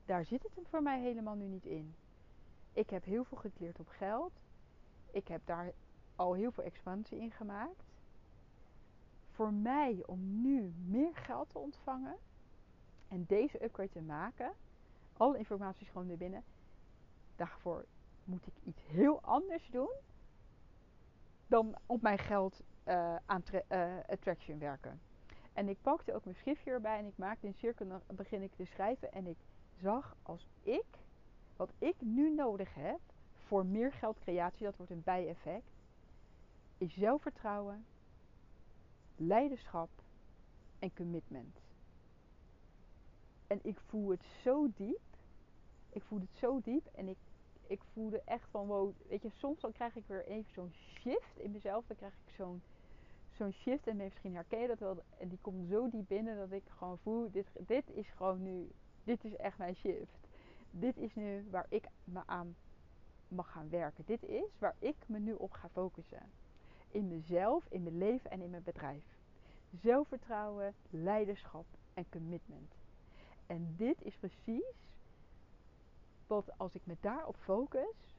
daar 0.05 0.25
zit 0.25 0.43
het 0.43 0.67
voor 0.69 0.83
mij 0.83 1.01
helemaal 1.01 1.35
nu 1.35 1.47
niet 1.47 1.65
in. 1.65 1.95
Ik 2.73 2.89
heb 2.89 3.03
heel 3.03 3.23
veel 3.23 3.37
gekleerd 3.37 3.79
op 3.79 3.87
geld. 3.87 4.31
Ik 5.11 5.27
heb 5.27 5.41
daar 5.45 5.73
al 6.15 6.33
heel 6.33 6.51
veel 6.51 6.63
expansie 6.63 7.19
in 7.19 7.31
gemaakt 7.31 7.84
voor 9.35 9.53
mij 9.53 10.03
om 10.05 10.41
nu 10.41 10.73
meer 10.85 11.15
geld 11.15 11.49
te 11.49 11.57
ontvangen 11.57 12.15
en 13.07 13.25
deze 13.27 13.63
upgrade 13.63 13.89
te 13.89 14.01
maken, 14.01 14.53
alle 15.17 15.37
informatie 15.37 15.81
is 15.81 15.91
gewoon 15.91 16.07
weer 16.07 16.17
binnen. 16.17 16.43
Daarvoor 17.35 17.85
moet 18.23 18.47
ik 18.47 18.53
iets 18.63 18.81
heel 18.87 19.21
anders 19.21 19.69
doen 19.71 19.91
dan 21.47 21.75
op 21.85 22.01
mijn 22.01 22.17
geld 22.17 22.61
uh, 22.87 23.15
attraction 24.07 24.59
werken. 24.59 24.99
En 25.53 25.69
ik 25.69 25.77
pakte 25.81 26.13
ook 26.13 26.23
mijn 26.23 26.35
schriftje 26.35 26.71
erbij 26.71 26.97
en 26.97 27.05
ik 27.05 27.17
maakte 27.17 27.47
een 27.47 27.53
cirkel 27.53 28.01
begin 28.07 28.41
ik 28.41 28.51
te 28.55 28.65
schrijven. 28.65 29.11
En 29.11 29.27
ik 29.27 29.37
zag 29.81 30.15
als 30.21 30.47
ik, 30.61 30.85
wat 31.55 31.69
ik 31.77 31.95
nu 31.99 32.29
nodig 32.29 32.73
heb 32.73 32.99
voor 33.45 33.65
meer 33.65 33.91
geldcreatie, 33.91 34.65
dat 34.65 34.75
wordt 34.75 34.91
een 34.91 35.03
bijeffect, 35.03 35.71
is 36.77 36.93
zelfvertrouwen, 36.93 37.85
leiderschap 39.15 39.89
en 40.79 40.93
commitment. 40.93 41.57
En 43.47 43.59
ik 43.63 43.79
voel 43.79 44.09
het 44.09 44.23
zo 44.43 44.67
diep. 44.75 44.99
Ik 45.89 46.03
voel 46.03 46.19
het 46.19 46.35
zo 46.39 46.61
diep 46.61 46.85
en 46.85 47.07
ik, 47.07 47.17
ik 47.67 47.81
voelde 47.93 48.21
echt 48.25 48.49
van 48.49 48.67
wow, 48.67 48.93
weet 49.07 49.21
je, 49.21 49.29
soms 49.29 49.59
dan 49.59 49.71
krijg 49.71 49.95
ik 49.95 50.03
weer 50.07 50.25
even 50.25 50.51
zo'n 50.53 50.73
shift 50.73 51.37
in 51.39 51.51
mezelf. 51.51 51.85
Dan 51.87 51.97
krijg 51.97 52.13
ik 52.13 52.33
zo'n 52.35 52.61
zo'n 53.31 53.51
shift 53.51 53.87
en 53.87 53.95
misschien 53.95 54.35
herken 54.35 54.59
je 54.59 54.67
dat 54.67 54.79
wel. 54.79 55.03
En 55.17 55.27
die 55.27 55.39
komt 55.41 55.69
zo 55.69 55.89
diep 55.89 56.07
binnen 56.07 56.37
dat 56.37 56.51
ik 56.51 56.63
gewoon 56.67 56.97
voel, 56.97 57.31
dit, 57.31 57.47
dit 57.67 57.83
is 57.89 58.07
gewoon 58.09 58.43
nu, 58.43 58.71
dit 59.03 59.23
is 59.23 59.35
echt 59.35 59.57
mijn 59.57 59.75
shift. 59.75 60.17
Dit 60.71 60.97
is 60.97 61.15
nu 61.15 61.47
waar 61.49 61.65
ik 61.69 61.87
me 62.03 62.21
aan 62.25 62.55
mag 63.27 63.51
gaan 63.51 63.69
werken. 63.69 64.03
Dit 64.05 64.23
is 64.23 64.49
waar 64.59 64.75
ik 64.79 64.95
me 65.05 65.19
nu 65.19 65.33
op 65.33 65.51
ga 65.51 65.69
focussen. 65.69 66.31
In 66.95 67.07
mezelf, 67.07 67.65
in 67.69 67.83
mijn 67.83 67.97
leven 67.97 68.31
en 68.31 68.41
in 68.41 68.49
mijn 68.49 68.63
bedrijf. 68.63 69.03
Zelfvertrouwen, 69.81 70.73
leiderschap 70.89 71.65
en 71.93 72.05
commitment. 72.09 72.73
En 73.45 73.73
dit 73.77 74.01
is 74.01 74.15
precies 74.15 74.73
wat 76.27 76.57
als 76.57 76.75
ik 76.75 76.85
me 76.85 76.97
daarop 77.01 77.35
focus, 77.35 78.15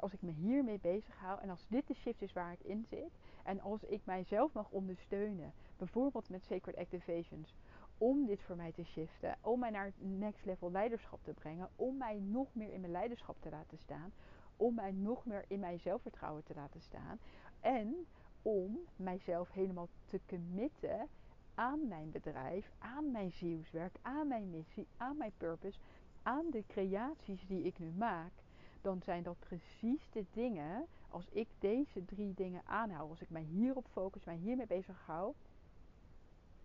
als 0.00 0.12
ik 0.12 0.22
me 0.22 0.30
hiermee 0.30 0.78
bezig 0.78 1.16
hou, 1.18 1.40
en 1.40 1.50
als 1.50 1.66
dit 1.68 1.86
de 1.86 1.94
shift 1.94 2.22
is 2.22 2.32
waar 2.32 2.52
ik 2.52 2.62
in 2.62 2.86
zit, 2.90 3.10
en 3.44 3.60
als 3.60 3.82
ik 3.84 4.00
mijzelf 4.04 4.52
mag 4.52 4.70
ondersteunen, 4.70 5.52
bijvoorbeeld 5.76 6.28
met 6.28 6.44
Sacred 6.44 6.76
Activations, 6.76 7.54
om 7.98 8.26
dit 8.26 8.42
voor 8.42 8.56
mij 8.56 8.72
te 8.72 8.84
shiften, 8.84 9.36
om 9.40 9.58
mij 9.58 9.70
naar 9.70 9.84
het 9.84 10.18
next 10.18 10.44
level 10.44 10.70
leiderschap 10.70 11.24
te 11.24 11.32
brengen, 11.32 11.68
om 11.76 11.96
mij 11.96 12.18
nog 12.18 12.54
meer 12.54 12.72
in 12.72 12.80
mijn 12.80 12.92
leiderschap 12.92 13.36
te 13.40 13.50
laten 13.50 13.78
staan, 13.78 14.12
om 14.56 14.74
mij 14.74 14.92
nog 14.92 15.26
meer 15.26 15.44
in 15.48 15.60
mijn 15.60 15.78
zelfvertrouwen 15.78 16.44
te 16.44 16.54
laten 16.54 16.80
staan 16.80 17.18
en 17.60 18.06
om 18.42 18.78
mijzelf 18.96 19.52
helemaal 19.52 19.88
te 20.06 20.20
committen 20.26 21.08
aan 21.54 21.88
mijn 21.88 22.10
bedrijf, 22.10 22.70
aan 22.78 23.10
mijn 23.10 23.30
zielswerk, 23.32 23.96
aan 24.02 24.28
mijn 24.28 24.50
missie, 24.50 24.86
aan 24.96 25.16
mijn 25.16 25.32
purpose, 25.36 25.78
aan 26.22 26.50
de 26.50 26.64
creaties 26.66 27.46
die 27.46 27.62
ik 27.62 27.78
nu 27.78 27.90
maak, 27.90 28.32
dan 28.80 29.02
zijn 29.02 29.22
dat 29.22 29.38
precies 29.38 30.10
de 30.10 30.24
dingen, 30.32 30.86
als 31.08 31.28
ik 31.30 31.48
deze 31.58 32.04
drie 32.04 32.34
dingen 32.34 32.62
aanhoud, 32.66 33.10
als 33.10 33.20
ik 33.20 33.30
mij 33.30 33.42
hierop 33.42 33.86
focus, 33.90 34.24
mij 34.24 34.36
hiermee 34.36 34.66
bezig 34.66 35.02
hou, 35.06 35.34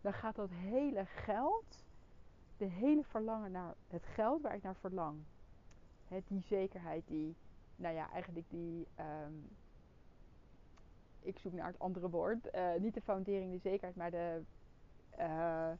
dan 0.01 0.13
gaat 0.13 0.35
dat 0.35 0.49
hele 0.49 1.05
geld, 1.05 1.83
de 2.57 2.65
hele 2.65 3.03
verlangen 3.03 3.51
naar 3.51 3.75
het 3.87 4.05
geld 4.05 4.41
waar 4.41 4.55
ik 4.55 4.63
naar 4.63 4.75
verlang, 4.75 5.23
hè, 6.07 6.19
die 6.27 6.41
zekerheid, 6.41 7.07
die, 7.07 7.35
nou 7.75 7.95
ja, 7.95 8.11
eigenlijk 8.11 8.49
die, 8.49 8.87
um, 8.99 9.49
ik 11.25 11.39
zoek 11.39 11.53
naar 11.53 11.67
het 11.67 11.79
andere 11.79 12.09
woord, 12.09 12.47
uh, 12.55 12.75
niet 12.79 12.93
de 12.93 13.01
foundering, 13.01 13.51
de 13.51 13.57
zekerheid, 13.57 13.95
maar 13.95 14.11
de, 14.11 14.41
uh, 15.19 15.71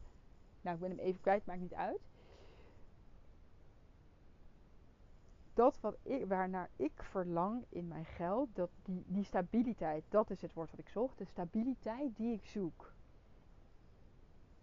nou 0.62 0.76
ik 0.76 0.80
ben 0.80 0.90
hem 0.90 1.00
even 1.00 1.22
kwijt, 1.22 1.46
maakt 1.46 1.62
niet 1.62 1.74
uit 1.74 2.00
dat 5.56 5.80
wat 5.80 5.98
ik, 6.04 6.26
waarnaar 6.28 6.70
ik 6.76 7.04
verlang 7.04 7.66
in 7.70 7.88
mijn 7.88 8.06
geld, 8.06 8.50
dat 8.54 8.70
die, 8.84 9.04
die 9.08 9.24
stabiliteit, 9.24 10.04
dat 10.10 10.30
is 10.30 10.42
het 10.42 10.54
woord 10.54 10.72
wat 10.72 10.80
ik 10.80 10.90
zocht. 10.90 11.18
De 11.18 11.26
stabiliteit 11.26 12.16
die 12.16 12.34
ik 12.34 12.46
zoek. 12.46 12.94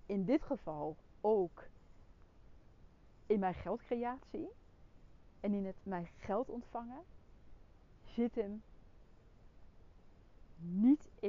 In 0.07 0.25
dit 0.25 0.43
geval 0.43 0.97
ook 1.21 1.65
in 3.27 3.41
mijn 3.41 3.55
geldcreatie 3.55 4.49
en 5.41 5.55
in 5.55 5.67
het 5.67 5.77
mijn 5.83 6.09
geld 6.17 6.49
ontvangen, 6.49 7.03
zit 8.05 8.35
hem 8.35 8.63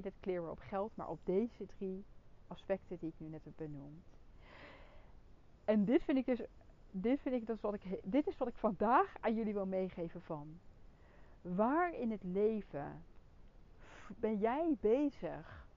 het 0.04 0.20
clearen 0.20 0.52
op 0.52 0.60
geld, 0.60 0.96
maar 0.96 1.10
op 1.10 1.20
deze 1.24 1.66
drie 1.66 2.04
aspecten 2.48 2.98
die 3.00 3.10
ik 3.10 3.16
nu 3.18 3.28
net 3.28 3.44
heb 3.44 3.54
benoemd. 3.56 4.06
En 5.66 5.86
dit 5.86 6.04
vind 6.04 6.18
ik 6.18 6.26
dus 6.26 6.42
dit, 6.92 7.20
vind 7.20 7.36
ik, 7.36 7.48
dat 7.48 7.56
is 7.56 7.62
wat 7.62 7.74
ik, 7.74 8.00
dit 8.04 8.28
is 8.28 8.38
wat 8.38 8.48
ik 8.48 8.56
vandaag 8.56 9.16
aan 9.20 9.36
jullie 9.36 9.54
wil 9.54 9.66
meegeven 9.66 10.22
van. 10.22 10.60
Waar 11.42 11.94
in 11.94 12.12
het 12.12 12.24
leven 12.24 13.04
ben 14.08 14.38
jij 14.38 14.76
bezig 14.80 15.68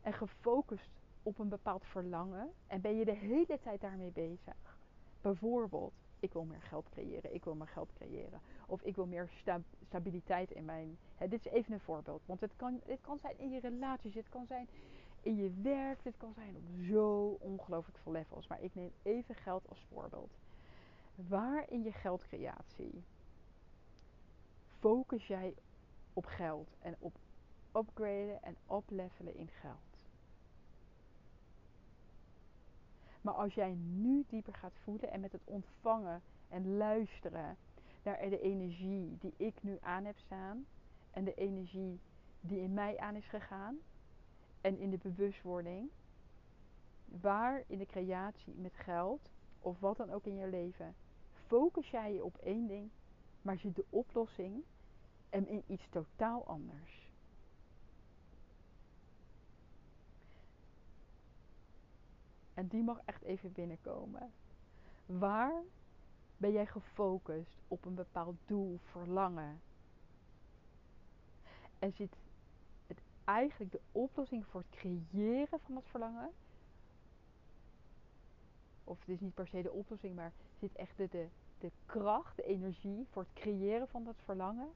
en 0.00 0.12
gefocust 0.12 0.90
op 1.22 1.38
een 1.38 1.48
bepaald 1.48 1.84
verlangen 1.84 2.50
en 2.66 2.80
ben 2.80 2.96
je 2.96 3.04
de 3.04 3.16
hele 3.16 3.58
tijd 3.62 3.80
daarmee 3.80 4.10
bezig? 4.10 4.78
Bijvoorbeeld, 5.20 5.92
ik 6.20 6.32
wil 6.32 6.44
meer 6.44 6.62
geld 6.62 6.88
creëren, 6.88 7.34
ik 7.34 7.44
wil 7.44 7.54
meer 7.54 7.68
geld 7.68 7.92
creëren. 7.92 8.40
Of 8.66 8.82
ik 8.82 8.96
wil 8.96 9.06
meer 9.06 9.28
stabiliteit 9.86 10.50
in 10.50 10.64
mijn. 10.64 10.98
Hè, 11.16 11.28
dit 11.28 11.46
is 11.46 11.52
even 11.52 11.72
een 11.72 11.80
voorbeeld. 11.80 12.22
Want 12.26 12.40
het 12.40 12.52
kan, 12.56 12.80
het 12.86 13.00
kan 13.00 13.18
zijn 13.18 13.38
in 13.38 13.50
je 13.50 13.60
relaties, 13.60 14.14
het 14.14 14.28
kan 14.28 14.46
zijn 14.46 14.68
in 15.22 15.36
je 15.36 15.52
werk. 15.62 16.02
Dit 16.02 16.16
kan 16.16 16.32
zijn 16.34 16.56
op 16.56 16.62
zo 16.90 17.36
ongelooflijk 17.40 17.98
veel 17.98 18.12
levels. 18.12 18.46
Maar 18.46 18.62
ik 18.62 18.74
neem 18.74 18.92
even 19.02 19.34
geld 19.34 19.68
als 19.68 19.84
voorbeeld. 19.92 20.30
Waar 21.14 21.70
in 21.70 21.82
je 21.82 21.92
geldcreatie 21.92 23.02
focus 24.78 25.26
jij 25.26 25.54
op 26.12 26.24
geld 26.24 26.68
en 26.80 26.96
op 26.98 27.16
upgraden 27.76 28.42
en 28.42 28.56
oplevelen 28.66 29.34
in 29.34 29.48
geld? 29.48 29.87
Maar 33.28 33.36
als 33.36 33.54
jij 33.54 33.74
nu 33.74 34.24
dieper 34.28 34.54
gaat 34.54 34.72
voelen 34.82 35.10
en 35.10 35.20
met 35.20 35.32
het 35.32 35.40
ontvangen 35.44 36.22
en 36.48 36.76
luisteren 36.76 37.56
naar 38.02 38.30
de 38.30 38.40
energie 38.40 39.16
die 39.18 39.34
ik 39.36 39.62
nu 39.62 39.78
aan 39.80 40.04
heb 40.04 40.18
staan 40.18 40.66
en 41.10 41.24
de 41.24 41.34
energie 41.34 42.00
die 42.40 42.60
in 42.60 42.74
mij 42.74 42.98
aan 42.98 43.14
is 43.14 43.28
gegaan, 43.28 43.78
en 44.60 44.78
in 44.78 44.90
de 44.90 44.98
bewustwording. 44.98 45.90
Waar 47.04 47.64
in 47.66 47.78
de 47.78 47.86
creatie 47.86 48.54
met 48.56 48.74
geld 48.74 49.30
of 49.60 49.80
wat 49.80 49.96
dan 49.96 50.10
ook 50.10 50.24
in 50.24 50.36
je 50.36 50.48
leven 50.48 50.94
focus 51.46 51.90
jij 51.90 52.12
je 52.12 52.24
op 52.24 52.36
één 52.36 52.66
ding, 52.66 52.90
maar 53.42 53.58
zit 53.58 53.76
de 53.76 53.84
oplossing 53.90 54.62
en 55.30 55.48
in 55.48 55.62
iets 55.66 55.88
totaal 55.90 56.46
anders. 56.46 57.07
En 62.58 62.66
die 62.66 62.82
mag 62.82 63.00
echt 63.04 63.22
even 63.22 63.52
binnenkomen. 63.52 64.32
Waar 65.06 65.62
ben 66.36 66.52
jij 66.52 66.66
gefocust 66.66 67.58
op 67.68 67.84
een 67.84 67.94
bepaald 67.94 68.36
doel, 68.46 68.78
verlangen? 68.90 69.60
En 71.78 71.92
zit 71.92 72.16
eigenlijk 73.24 73.72
de 73.72 73.80
oplossing 73.92 74.46
voor 74.46 74.60
het 74.60 74.78
creëren 74.78 75.60
van 75.60 75.74
dat 75.74 75.84
verlangen. 75.86 76.30
Of 78.84 79.00
het 79.00 79.08
is 79.08 79.20
niet 79.20 79.34
per 79.34 79.48
se 79.48 79.62
de 79.62 79.72
oplossing, 79.72 80.14
maar 80.14 80.32
zit 80.60 80.74
echt 80.76 80.96
de, 80.96 81.08
de, 81.08 81.28
de 81.58 81.70
kracht, 81.86 82.36
de 82.36 82.44
energie 82.44 83.06
voor 83.10 83.22
het 83.22 83.42
creëren 83.42 83.88
van 83.88 84.04
dat 84.04 84.16
verlangen 84.24 84.70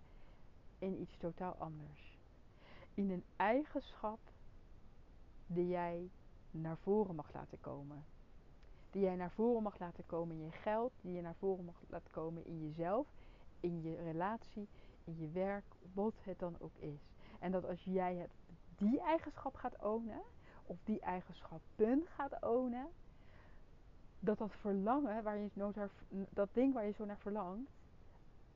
in 0.79 1.01
iets 1.01 1.17
totaal 1.17 1.55
anders. 1.55 2.19
In 2.95 3.11
een 3.11 3.25
eigenschap 3.37 4.21
die 5.47 5.69
jij 5.69 6.11
naar 6.61 6.77
voren 6.77 7.15
mag 7.15 7.33
laten 7.33 7.61
komen. 7.61 8.05
Die 8.91 9.03
jij 9.03 9.17
naar 9.17 9.31
voren 9.31 9.63
mag 9.63 9.79
laten 9.79 10.07
komen 10.07 10.37
in 10.37 10.45
je 10.45 10.51
geld, 10.51 10.93
die 11.01 11.13
je 11.13 11.23
naar 11.23 11.35
voren 11.35 11.65
mag 11.65 11.83
laten 11.89 12.11
komen 12.11 12.47
in 12.47 12.61
jezelf, 12.69 13.07
in 13.61 13.83
je 13.83 13.97
relatie, 13.97 14.69
in 15.05 15.19
je 15.19 15.29
werk, 15.31 15.65
wat 15.93 16.15
het 16.23 16.39
dan 16.39 16.57
ook 16.59 16.77
is. 16.77 17.01
En 17.39 17.53
dat 17.53 17.65
als 17.65 17.85
jij 17.85 18.15
het 18.17 18.31
die 18.77 19.01
eigenschap 19.01 19.55
gaat 19.55 19.83
ownen, 19.83 20.23
of 20.67 20.77
die 20.85 21.01
eigenschappen 21.01 22.07
gaat 22.07 22.43
ownen, 22.43 22.89
dat 24.19 24.39
dat 24.39 24.53
verlangen, 24.53 25.23
waar 25.23 25.39
je 25.39 25.51
naar, 25.55 25.91
dat 26.31 26.49
ding 26.53 26.75
waar 26.75 26.87
je 26.87 26.93
zo 26.93 27.05
naar 27.05 27.19
verlangt, 27.19 27.71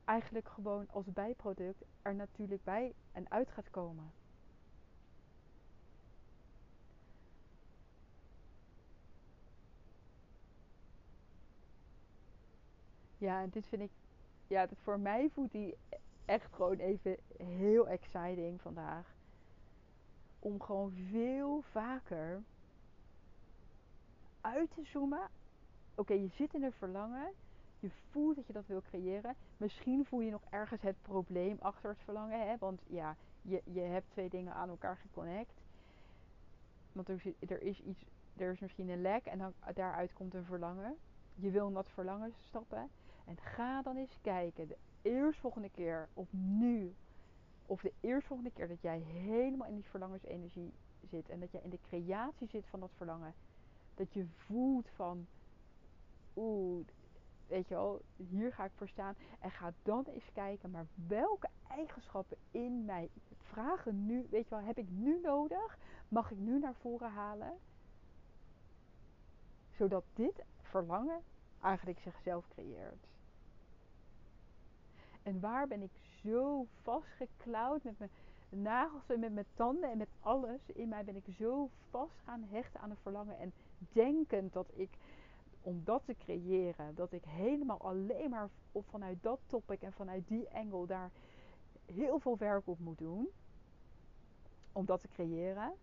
eigenlijk 0.05 0.47
gewoon 0.47 0.87
als 0.89 1.05
bijproduct 1.05 1.83
er 2.01 2.15
natuurlijk 2.15 2.63
bij 2.63 2.93
en 3.11 3.31
uit 3.31 3.49
gaat 3.49 3.69
komen. 3.69 4.11
Ja, 13.17 13.41
en 13.41 13.49
dit 13.49 13.67
vind 13.67 13.81
ik, 13.81 13.91
ja, 14.47 14.67
voor 14.83 14.99
mij 14.99 15.29
voelt 15.33 15.51
die 15.51 15.75
echt 16.25 16.53
gewoon 16.53 16.77
even 16.77 17.17
heel 17.37 17.87
exciting 17.87 18.61
vandaag 18.61 19.15
om 20.39 20.61
gewoon 20.61 20.91
veel 21.11 21.61
vaker 21.71 22.43
uit 24.41 24.69
te 24.75 24.83
zoomen. 24.83 25.29
Oké, 25.95 26.13
je 26.13 26.27
zit 26.27 26.53
in 26.53 26.63
een 26.63 26.71
verlangen. 26.71 27.33
Je 27.79 27.89
voelt 28.11 28.35
dat 28.35 28.47
je 28.47 28.53
dat 28.53 28.67
wil 28.67 28.81
creëren. 28.81 29.35
Misschien 29.57 30.05
voel 30.05 30.21
je 30.21 30.31
nog 30.31 30.43
ergens 30.49 30.81
het 30.81 30.95
probleem 31.01 31.57
achter 31.61 31.89
het 31.89 31.99
verlangen. 32.03 32.47
Hè? 32.47 32.57
Want 32.59 32.81
ja, 32.87 33.15
je, 33.41 33.61
je 33.65 33.79
hebt 33.79 34.11
twee 34.11 34.29
dingen 34.29 34.53
aan 34.53 34.69
elkaar 34.69 34.97
geconnect. 34.97 35.61
Want 36.91 37.09
er, 37.09 37.21
er 37.39 37.61
is 37.61 37.81
iets, 37.81 38.05
er 38.35 38.51
is 38.51 38.59
misschien 38.59 38.89
een 38.89 39.01
lek 39.01 39.25
en 39.25 39.37
dan, 39.37 39.53
daaruit 39.73 40.13
komt 40.13 40.33
een 40.33 40.45
verlangen. 40.45 40.97
Je 41.35 41.51
wil 41.51 41.67
in 41.67 41.73
dat 41.73 41.89
verlangen 41.89 42.33
stappen. 42.47 42.89
En 43.27 43.37
ga 43.41 43.81
dan 43.81 43.97
eens 43.97 44.17
kijken, 44.21 44.67
de 44.67 44.77
eerstvolgende 45.01 45.69
keer, 45.69 46.09
of 46.13 46.33
nu, 46.33 46.95
of 47.65 47.81
de 47.81 47.93
eerstvolgende 47.99 48.51
keer 48.51 48.67
dat 48.67 48.81
jij 48.81 48.99
helemaal 48.99 49.67
in 49.67 49.75
die 49.75 49.89
verlangensenergie 49.89 50.73
zit 51.09 51.29
en 51.29 51.39
dat 51.39 51.51
jij 51.51 51.61
in 51.61 51.69
de 51.69 51.79
creatie 51.81 52.47
zit 52.47 52.65
van 52.65 52.79
dat 52.79 52.91
verlangen, 52.95 53.33
dat 53.95 54.13
je 54.13 54.25
voelt 54.35 54.89
van, 54.95 55.27
oeh, 56.35 56.85
weet 57.47 57.67
je 57.67 57.73
wel, 57.73 58.01
hier 58.15 58.53
ga 58.53 58.65
ik 58.65 58.71
voor 58.75 58.87
staan. 58.87 59.15
En 59.39 59.51
ga 59.51 59.73
dan 59.83 60.05
eens 60.05 60.31
kijken, 60.33 60.71
maar 60.71 60.85
welke 61.07 61.47
eigenschappen 61.67 62.37
in 62.51 62.85
mij 62.85 63.09
vragen 63.37 64.05
nu, 64.05 64.27
weet 64.29 64.43
je 64.43 64.55
wel, 64.55 64.63
heb 64.63 64.77
ik 64.77 64.89
nu 64.89 65.19
nodig? 65.21 65.77
Mag 66.07 66.31
ik 66.31 66.37
nu 66.37 66.59
naar 66.59 66.75
voren 66.75 67.11
halen? 67.11 67.57
Zodat 69.77 70.03
dit 70.13 70.43
verlangen 70.61 71.21
eigenlijk 71.61 71.99
zichzelf 71.99 72.47
creëert. 72.47 73.07
En 75.27 75.39
waar 75.39 75.67
ben 75.67 75.81
ik 75.81 75.91
zo 76.23 76.65
vastgeklauwd 76.81 77.83
met 77.83 77.99
mijn 77.99 78.11
nagels 78.49 79.07
en 79.07 79.19
met 79.19 79.33
mijn 79.33 79.45
tanden 79.53 79.91
en 79.91 79.97
met 79.97 80.09
alles 80.19 80.59
in 80.73 80.87
mij 80.87 81.03
ben 81.03 81.15
ik 81.15 81.25
zo 81.37 81.69
vast 81.89 82.19
gaan 82.23 82.43
hechten 82.43 82.79
aan 82.79 82.89
een 82.89 82.97
verlangen 83.01 83.37
en 83.37 83.53
denkend 83.77 84.53
dat 84.53 84.67
ik 84.73 84.89
om 85.61 85.81
dat 85.83 86.01
te 86.05 86.15
creëren, 86.15 86.95
dat 86.95 87.11
ik 87.11 87.23
helemaal 87.23 87.79
alleen 87.81 88.29
maar 88.29 88.49
vanuit 88.73 89.23
dat 89.23 89.39
topic 89.45 89.81
en 89.81 89.93
vanuit 89.93 90.27
die 90.27 90.47
engel 90.47 90.85
daar 90.85 91.11
heel 91.85 92.19
veel 92.19 92.37
werk 92.37 92.67
op 92.67 92.79
moet 92.79 92.97
doen 92.97 93.27
om 94.71 94.85
dat 94.85 95.01
te 95.01 95.07
creëren. 95.07 95.73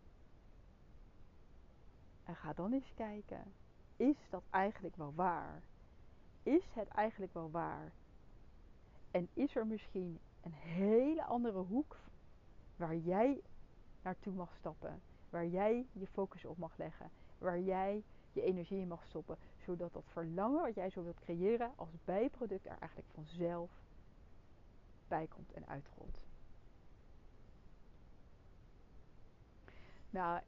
En 2.25 2.37
ga 2.37 2.53
dan 2.53 2.73
eens 2.73 2.93
kijken, 2.95 3.53
is 3.97 4.17
dat 4.31 4.43
eigenlijk 4.51 4.97
wel 4.97 5.13
waar? 5.15 5.63
Is 6.43 6.65
het 6.75 6.89
eigenlijk 6.89 7.35
wel 7.35 7.51
waar? 7.51 7.93
En 9.15 9.29
is 9.35 9.57
er 9.57 9.67
misschien 9.67 10.21
een 10.43 10.53
hele 10.53 11.25
andere 11.25 11.59
hoek 11.59 11.97
waar 12.77 12.97
jij 12.97 13.43
naartoe 14.03 14.33
mag 14.33 14.55
stappen? 14.55 15.03
Waar 15.31 15.47
jij 15.47 15.87
je 15.93 16.07
focus 16.07 16.45
op 16.45 16.57
mag 16.57 16.77
leggen? 16.77 17.11
Waar 17.39 17.61
jij 17.61 18.03
je 18.33 18.43
energie 18.43 18.81
in 18.81 18.89
mag 18.89 19.05
stoppen? 19.05 19.37
Zodat 19.65 19.93
dat 19.93 20.05
verlangen 20.07 20.63
wat 20.63 20.75
jij 20.75 20.91
zo 20.91 21.03
wilt 21.03 21.21
creëren 21.21 21.73
als 21.77 21.89
bijproduct 22.05 22.67
er 22.67 22.79
eigenlijk 22.79 23.11
vanzelf 23.15 23.71
bij 25.09 25.27
komt 25.27 25.53
en 25.53 25.67
uitrolt. 25.67 26.19
Nou, 30.11 30.41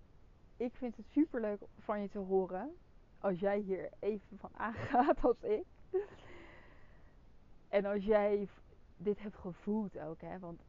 ik 0.56 0.74
vind 0.74 0.96
het 0.96 1.06
super 1.08 1.40
leuk 1.40 1.60
van 1.78 2.00
je 2.00 2.08
te 2.08 2.18
horen. 2.18 2.76
Als 3.18 3.38
jij 3.38 3.58
hier 3.58 3.90
even 3.98 4.38
van 4.38 4.50
aangaat 4.56 5.24
als 5.24 5.42
ik. 5.42 5.66
En 7.68 7.84
als 7.84 8.04
jij 8.04 8.48
dit 8.96 9.22
hebt 9.22 9.36
gevoeld 9.36 9.98
ook, 9.98 10.20
hè, 10.20 10.38
want 10.38 10.60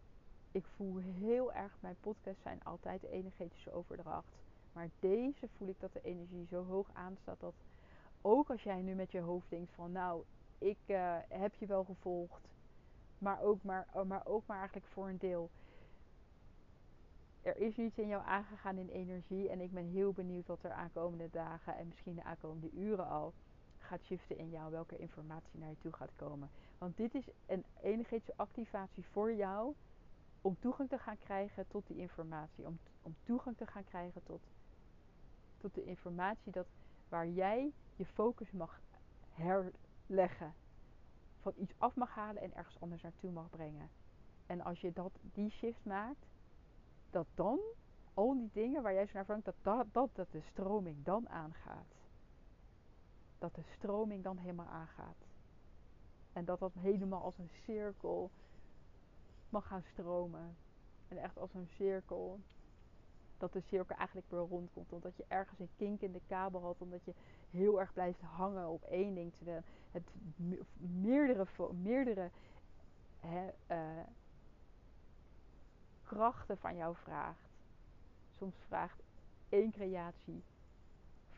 ik 0.52 0.66
voel 0.76 0.98
heel 0.98 1.54
erg, 1.54 1.78
mijn 1.80 1.96
podcasts 2.00 2.42
zijn 2.42 2.64
altijd 2.64 3.04
energetische 3.04 3.72
overdracht. 3.72 4.36
Maar 4.74 4.90
deze 5.00 5.48
voel 5.58 5.68
ik 5.68 5.80
dat 5.80 5.94
de 5.94 6.02
energie 6.02 6.46
zo 6.46 6.66
hoog 6.66 6.90
aanstaat 6.94 7.40
dat 7.40 7.54
ook 8.22 8.50
als 8.50 8.64
jij 8.64 8.82
nu 8.82 8.94
met 8.94 9.12
je 9.12 9.20
hoofd 9.20 9.50
denkt 9.50 9.72
van 9.72 9.92
nou, 9.92 10.24
ik 10.58 10.78
uh, 10.86 11.16
heb 11.30 11.56
je 11.56 11.66
wel 11.66 11.84
gevolgd, 11.84 12.48
maar 13.18 13.42
ook 13.42 13.64
maar, 13.64 13.88
maar 14.08 14.26
ook 14.26 14.46
maar 14.46 14.58
eigenlijk 14.58 14.88
voor 14.88 15.08
een 15.08 15.18
deel. 15.18 15.50
Er 17.42 17.58
is 17.58 17.78
iets 17.78 17.98
in 17.98 18.08
jou 18.08 18.24
aangegaan 18.26 18.78
in 18.78 18.90
energie 18.90 19.50
en 19.50 19.62
ik 19.62 19.72
ben 19.72 19.86
heel 19.86 20.12
benieuwd 20.14 20.48
wat 20.48 20.64
er 20.64 20.72
aankomende 20.72 21.30
dagen 21.32 21.76
en 21.76 21.88
misschien 21.88 22.16
de 22.16 22.24
aankomende 22.24 22.70
uren 22.72 23.08
al 23.08 23.34
gaat 23.88 24.04
shiften 24.04 24.38
in 24.38 24.50
jou, 24.50 24.72
welke 24.72 24.98
informatie 24.98 25.60
naar 25.60 25.70
je 25.70 25.78
toe 25.78 25.94
gaat 25.94 26.16
komen. 26.16 26.50
Want 26.78 26.98
dit 26.98 27.16
is 27.16 27.30
een 27.46 27.66
energetische 27.82 28.34
activatie 28.36 29.06
voor 29.06 29.34
jou 29.34 29.74
om 30.42 30.60
toegang 30.60 30.90
te 30.90 30.98
gaan 30.98 31.18
krijgen 31.18 31.68
tot 31.68 31.88
die 31.88 31.98
informatie. 31.98 32.66
Om, 32.66 32.80
om 33.02 33.16
toegang 33.24 33.58
te 33.58 33.68
gaan 33.68 33.84
krijgen 33.84 34.24
tot, 34.24 34.42
tot 35.58 35.74
de 35.74 35.84
informatie 35.84 36.52
dat, 36.52 36.68
waar 37.10 37.28
jij 37.28 37.74
je 37.96 38.06
focus 38.06 38.52
mag 38.52 38.82
herleggen. 39.30 40.54
Van 41.42 41.54
iets 41.56 41.74
af 41.78 41.96
mag 41.96 42.10
halen 42.16 42.42
en 42.42 42.56
ergens 42.56 42.80
anders 42.80 43.02
naartoe 43.02 43.32
mag 43.32 43.50
brengen. 43.50 43.90
En 44.46 44.62
als 44.62 44.82
je 44.82 44.94
dat, 44.94 45.12
die 45.22 45.50
shift 45.50 45.86
maakt, 45.86 46.26
dat 47.10 47.28
dan 47.36 47.60
al 48.14 48.34
die 48.34 48.50
dingen 48.54 48.82
waar 48.82 48.94
jij 48.94 49.06
zo 49.06 49.12
naar 49.14 49.26
verlangt, 49.26 49.46
dat, 49.62 49.86
dat, 49.92 50.16
dat 50.16 50.32
de 50.32 50.42
stroming 50.42 51.04
dan 51.04 51.30
aangaat. 51.30 51.97
Dat 53.38 53.56
de 53.56 53.64
stroming 53.76 54.24
dan 54.24 54.38
helemaal 54.38 54.68
aangaat. 54.68 55.26
En 56.34 56.46
dat 56.46 56.60
dat 56.60 56.74
helemaal 56.74 57.22
als 57.22 57.38
een 57.38 57.50
cirkel 57.66 58.32
mag 59.50 59.68
gaan 59.68 59.84
stromen. 59.84 60.58
En 61.08 61.18
echt 61.18 61.38
als 61.38 61.54
een 61.54 61.68
cirkel. 61.68 62.40
Dat 63.38 63.54
de 63.54 63.62
cirkel 63.62 63.96
eigenlijk 63.96 64.30
weer 64.30 64.40
rondkomt. 64.40 64.94
Omdat 64.94 65.18
je 65.18 65.26
ergens 65.28 65.60
een 65.60 65.70
kink 65.76 66.02
in 66.02 66.12
de 66.12 66.22
kabel 66.28 66.62
had. 66.62 66.82
Omdat 66.82 67.04
je 67.04 67.14
heel 67.50 67.80
erg 67.80 67.94
blijft 67.94 68.22
hangen 68.22 68.68
op 68.68 68.84
één 68.84 69.16
ding. 69.16 69.34
Terwijl 69.34 69.62
het 69.92 70.10
meerdere, 70.78 71.48
meerdere 71.74 72.30
uh, 73.26 74.04
krachten 76.04 76.58
van 76.58 76.76
jou 76.76 76.96
vraagt. 76.96 77.50
Soms 78.32 78.56
vraagt 78.68 79.02
één 79.50 79.72
creatie 79.72 80.44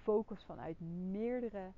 focus 0.10 0.44
vanuit 0.44 0.80
meerdere 1.12 1.72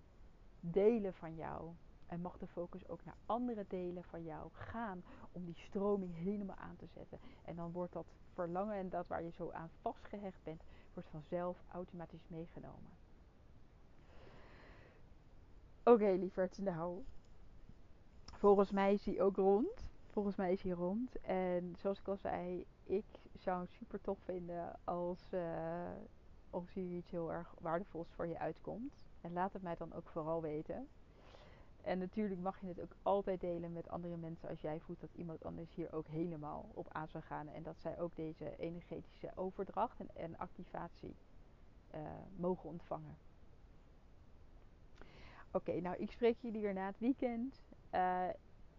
delen 0.61 1.13
van 1.13 1.35
jou. 1.35 1.71
En 2.05 2.21
mag 2.21 2.37
de 2.37 2.47
focus 2.47 2.87
ook 2.87 3.03
naar 3.05 3.15
andere 3.25 3.65
delen 3.67 4.03
van 4.03 4.23
jou 4.23 4.49
gaan 4.51 5.03
om 5.31 5.45
die 5.45 5.55
stroming 5.55 6.15
helemaal 6.15 6.55
aan 6.55 6.75
te 6.75 6.87
zetten. 6.87 7.19
En 7.45 7.55
dan 7.55 7.71
wordt 7.71 7.93
dat 7.93 8.05
verlangen 8.33 8.75
en 8.75 8.89
dat 8.89 9.07
waar 9.07 9.23
je 9.23 9.31
zo 9.31 9.51
aan 9.51 9.69
vastgehecht 9.81 10.43
bent, 10.43 10.63
wordt 10.93 11.09
vanzelf 11.09 11.63
automatisch 11.71 12.27
meegenomen. 12.27 12.91
Oké, 15.79 15.91
okay, 15.91 16.17
lieverd, 16.17 16.57
nou. 16.57 17.03
Volgens 18.25 18.71
mij 18.71 18.93
is 18.93 19.05
hij 19.05 19.21
ook 19.21 19.35
rond. 19.35 19.89
Volgens 20.09 20.35
mij 20.35 20.51
is 20.51 20.61
hij 20.61 20.71
rond. 20.71 21.21
En 21.21 21.75
zoals 21.77 21.99
ik 21.99 22.07
al 22.07 22.17
zei, 22.17 22.65
ik 22.83 23.05
zou 23.37 23.61
het 23.61 23.71
super 23.71 24.01
tof 24.01 24.19
vinden 24.23 24.79
als, 24.83 25.29
uh, 25.33 25.91
als 26.49 26.73
hier 26.73 26.97
iets 26.97 27.11
heel 27.11 27.33
erg 27.33 27.55
waardevols 27.59 28.07
voor 28.15 28.27
je 28.27 28.39
uitkomt. 28.39 28.93
En 29.21 29.33
laat 29.33 29.53
het 29.53 29.61
mij 29.61 29.75
dan 29.75 29.93
ook 29.93 30.07
vooral 30.07 30.41
weten. 30.41 30.87
En 31.81 31.97
natuurlijk 31.97 32.41
mag 32.41 32.59
je 32.61 32.67
het 32.67 32.81
ook 32.81 32.95
altijd 33.01 33.39
delen 33.39 33.73
met 33.73 33.89
andere 33.89 34.17
mensen 34.17 34.49
als 34.49 34.61
jij 34.61 34.79
voelt 34.79 34.99
dat 34.99 35.13
iemand 35.15 35.43
anders 35.43 35.73
hier 35.75 35.93
ook 35.93 36.07
helemaal 36.07 36.69
op 36.73 36.87
aan 36.91 37.07
zou 37.07 37.23
gaan. 37.23 37.47
En 37.47 37.63
dat 37.63 37.75
zij 37.79 37.99
ook 37.99 38.15
deze 38.15 38.57
energetische 38.57 39.31
overdracht 39.35 39.99
en, 39.99 40.09
en 40.13 40.37
activatie 40.37 41.15
uh, 41.95 41.99
mogen 42.35 42.69
ontvangen. 42.69 43.17
Oké, 45.51 45.81
nou 45.81 45.95
ik 45.97 46.11
spreek 46.11 46.37
jullie 46.39 46.61
weer 46.61 46.73
na 46.73 46.85
het 46.85 46.99
weekend. 46.99 47.61
Uh, 47.93 48.27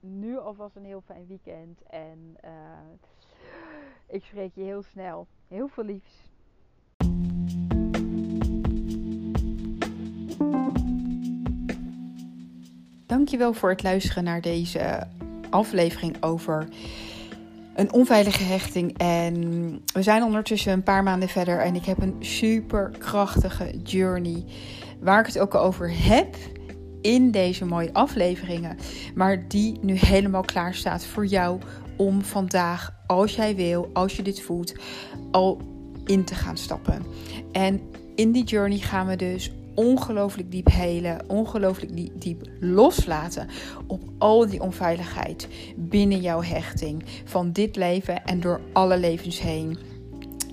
nu 0.00 0.38
alvast 0.38 0.76
een 0.76 0.84
heel 0.84 1.00
fijn 1.00 1.26
weekend. 1.26 1.82
En 1.82 2.36
uh, 2.44 2.78
ik 4.06 4.24
spreek 4.24 4.54
je 4.54 4.62
heel 4.62 4.82
snel. 4.82 5.26
Heel 5.48 5.68
veel 5.68 5.84
liefs. 5.84 6.31
Dankjewel 13.12 13.52
voor 13.52 13.70
het 13.70 13.82
luisteren 13.82 14.24
naar 14.24 14.40
deze 14.40 15.06
aflevering 15.50 16.22
over 16.22 16.68
een 17.74 17.92
onveilige 17.92 18.42
hechting. 18.42 18.98
En 18.98 19.34
we 19.92 20.02
zijn 20.02 20.22
ondertussen 20.22 20.72
een 20.72 20.82
paar 20.82 21.02
maanden 21.02 21.28
verder 21.28 21.60
en 21.60 21.74
ik 21.74 21.84
heb 21.84 22.02
een 22.02 22.16
super 22.18 22.90
krachtige 22.98 23.80
journey 23.82 24.44
waar 25.00 25.20
ik 25.20 25.26
het 25.26 25.38
ook 25.38 25.54
over 25.54 25.92
heb 25.94 26.36
in 27.00 27.30
deze 27.30 27.64
mooie 27.64 27.92
afleveringen, 27.92 28.76
maar 29.14 29.48
die 29.48 29.78
nu 29.80 29.94
helemaal 29.94 30.42
klaar 30.42 30.74
staat 30.74 31.04
voor 31.04 31.26
jou 31.26 31.60
om 31.96 32.22
vandaag, 32.22 32.94
als 33.06 33.34
jij 33.34 33.56
wil, 33.56 33.90
als 33.92 34.16
je 34.16 34.22
dit 34.22 34.42
voelt, 34.42 34.74
al 35.30 35.60
in 36.04 36.24
te 36.24 36.34
gaan 36.34 36.56
stappen. 36.56 37.02
En 37.52 37.80
in 38.14 38.32
die 38.32 38.44
journey 38.44 38.78
gaan 38.78 39.06
we 39.06 39.16
dus 39.16 39.52
ongelooflijk 39.74 40.50
diep 40.50 40.70
helen, 40.70 41.28
ongelooflijk 41.28 42.20
diep 42.22 42.42
loslaten 42.60 43.48
op 43.86 44.02
al 44.18 44.48
die 44.48 44.60
onveiligheid 44.60 45.48
binnen 45.76 46.20
jouw 46.20 46.42
hechting 46.42 47.04
van 47.24 47.52
dit 47.52 47.76
leven 47.76 48.24
en 48.24 48.40
door 48.40 48.60
alle 48.72 48.98
levens 48.98 49.40
heen. 49.40 49.78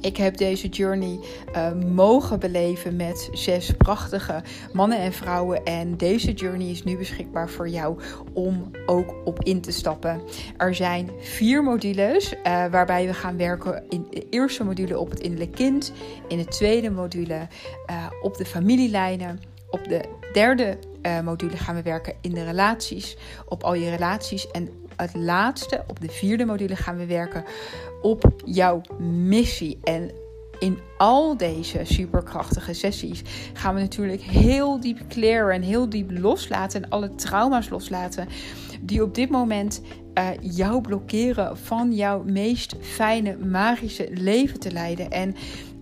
Ik 0.01 0.17
heb 0.17 0.37
deze 0.37 0.67
journey 0.67 1.19
uh, 1.55 1.73
mogen 1.73 2.39
beleven 2.39 2.95
met 2.95 3.29
zes 3.31 3.71
prachtige 3.77 4.41
mannen 4.73 4.97
en 4.97 5.13
vrouwen. 5.13 5.63
En 5.63 5.97
deze 5.97 6.31
journey 6.31 6.69
is 6.69 6.83
nu 6.83 6.97
beschikbaar 6.97 7.49
voor 7.49 7.69
jou 7.69 7.99
om 8.33 8.71
ook 8.85 9.15
op 9.25 9.43
in 9.43 9.61
te 9.61 9.71
stappen. 9.71 10.21
Er 10.57 10.75
zijn 10.75 11.09
vier 11.19 11.63
modules 11.63 12.33
uh, 12.33 12.41
waarbij 12.43 13.05
we 13.05 13.13
gaan 13.13 13.37
werken 13.37 13.83
in 13.89 14.07
de 14.09 14.29
eerste 14.29 14.63
module 14.63 14.99
op 14.99 15.09
het 15.09 15.19
innerlijk 15.19 15.51
kind. 15.51 15.91
In 16.27 16.37
de 16.37 16.45
tweede 16.45 16.89
module 16.89 17.47
uh, 17.89 18.05
op 18.21 18.37
de 18.37 18.45
familielijnen. 18.45 19.39
Op 19.69 19.83
de 19.87 20.03
derde 20.33 20.77
module 21.23 21.57
gaan 21.57 21.75
we 21.75 21.81
werken 21.81 22.15
in 22.21 22.33
de 22.33 22.43
relaties. 22.43 23.17
Op 23.45 23.63
al 23.63 23.73
je 23.73 23.89
relaties. 23.89 24.51
En 24.51 24.69
het 25.01 25.15
laatste, 25.15 25.83
op 25.87 25.99
de 25.99 26.09
vierde 26.09 26.45
module, 26.45 26.75
gaan 26.75 26.97
we 26.97 27.05
werken 27.05 27.43
op 28.01 28.33
jouw 28.45 28.81
missie. 28.99 29.77
En 29.83 30.11
in 30.59 30.79
al 30.97 31.37
deze 31.37 31.79
superkrachtige 31.83 32.73
sessies 32.73 33.21
gaan 33.53 33.75
we 33.75 33.81
natuurlijk 33.81 34.21
heel 34.21 34.79
diep 34.79 34.99
clearen 35.07 35.53
en 35.53 35.61
heel 35.61 35.89
diep 35.89 36.11
loslaten 36.11 36.83
en 36.83 36.89
alle 36.89 37.15
trauma's 37.15 37.69
loslaten 37.69 38.27
die 38.81 39.03
op 39.03 39.15
dit 39.15 39.29
moment 39.29 39.81
uh, 40.13 40.29
jou 40.41 40.81
blokkeren 40.81 41.57
van 41.57 41.93
jouw 41.93 42.23
meest 42.23 42.75
fijne 42.81 43.37
magische 43.37 44.09
leven 44.11 44.59
te 44.59 44.71
leiden. 44.71 45.11
En 45.11 45.35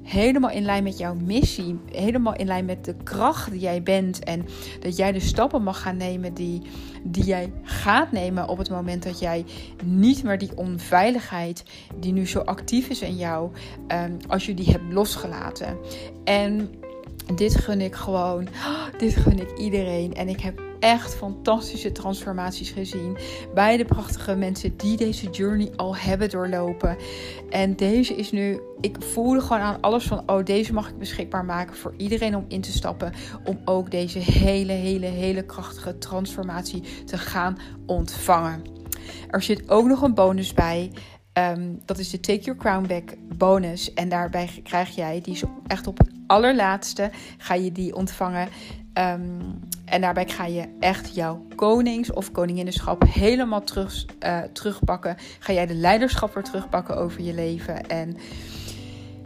helemaal 0.08 0.50
in 0.50 0.64
lijn 0.64 0.84
met 0.84 0.98
jouw 0.98 1.16
missie, 1.16 1.80
helemaal 1.92 2.36
in 2.36 2.46
lijn 2.46 2.66
met 2.66 2.86
de 2.86 2.96
kracht 3.04 3.52
die 3.52 3.60
jij 3.60 3.84
bent 3.84 4.24
en 4.24 4.46
dat 4.80 4.96
jij 4.96 5.12
de 5.12 5.20
stappen 5.20 5.64
mag 5.64 5.82
gaan 5.82 5.98
nemen 5.98 6.34
die, 6.34 6.62
die 7.04 7.24
jij 7.24 7.52
gaat 7.64 8.12
nemen 8.12 8.48
op 8.48 8.58
het 8.58 8.70
moment 8.70 9.04
dat 9.04 9.20
jij 9.20 9.46
niet 9.84 10.24
meer 10.24 10.38
die 10.38 10.52
onveiligheid 10.56 11.64
die 12.00 12.14
nu 12.14 12.28
zo 12.28 12.40
actief 12.40 12.90
is 12.90 13.02
in 13.02 13.16
jou, 13.16 13.52
um, 13.88 14.18
als 14.28 14.46
je 14.46 14.54
die 14.54 14.72
hebt 14.72 14.94
losgelaten. 14.94 15.78
En 16.24 16.70
dit 17.36 17.56
gun 17.56 17.82
ik 17.82 17.96
gewoon, 17.96 18.48
dit 18.98 19.16
gun 19.16 19.40
ik 19.40 19.58
iedereen. 19.58 20.14
En 20.14 20.30
ik 20.30 20.40
heb 20.40 20.67
echt 20.80 21.16
fantastische 21.16 21.92
transformaties 21.92 22.70
gezien 22.70 23.18
bij 23.54 23.78
de 23.78 23.86
prachtige 23.86 24.36
mensen 24.36 24.78
die 24.78 24.98
deze 24.98 25.30
journey 25.30 25.72
al 25.76 25.96
hebben 25.96 26.30
doorlopen. 26.30 26.98
En 27.50 27.76
deze 27.76 28.16
is 28.16 28.32
nu, 28.32 28.60
ik 28.82 28.96
voelde 29.00 29.42
gewoon 29.42 29.62
aan 29.62 29.82
alles 29.82 30.04
van, 30.04 30.24
oh 30.26 30.44
deze 30.44 30.74
mag 30.74 30.90
ik 30.90 30.98
beschikbaar 30.98 31.46
maken 31.46 31.76
voor 31.76 31.94
iedereen 31.98 32.36
om 32.36 32.46
in 32.48 32.62
te 32.62 32.72
stappen. 32.72 33.14
Om 33.44 33.60
ook 33.66 33.92
deze 33.92 34.20
hele, 34.20 34.72
hele, 34.72 35.06
hele 35.06 35.46
krachtige 35.46 35.98
transformatie 35.98 36.84
te 37.06 37.18
gaan 37.18 37.58
ontvangen. 37.86 38.62
Er 39.30 39.42
zit 39.42 39.70
ook 39.70 39.88
nog 39.88 40.02
een 40.02 40.14
bonus 40.14 40.54
bij. 40.54 40.92
Ehm, 41.34 41.74
dat 41.86 41.98
is 41.98 42.10
de 42.10 42.20
Take 42.20 42.42
Your 42.42 42.60
Crown 42.60 42.88
Back 42.88 43.16
bonus. 43.38 43.94
En 43.94 44.10
daarbij 44.10 44.50
krijg 44.64 44.96
jij, 44.96 45.22
die 45.22 45.34
is 45.34 45.44
echt 45.68 45.88
op 45.88 45.98
het 45.98 46.10
allerlaatste, 46.28 47.12
ga 47.38 47.54
je 47.54 47.72
die 47.72 47.96
ontvangen. 47.96 48.48
Um, 48.94 49.60
en 49.90 50.02
daarbij 50.02 50.28
ga 50.28 50.46
je 50.46 50.66
echt 50.80 51.16
jouw 51.16 51.46
konings- 51.56 52.14
of 52.14 52.32
koninginnenschap 52.32 53.04
helemaal 53.10 53.64
terug, 53.64 54.06
uh, 54.26 54.40
terugpakken. 54.40 55.16
Ga 55.40 55.54
jij 55.54 55.66
de 55.66 55.74
leiderschap 55.74 56.34
weer 56.34 56.44
terugpakken 56.44 56.98
over 56.98 57.22
je 57.22 57.34
leven. 57.34 57.88
En 57.88 58.18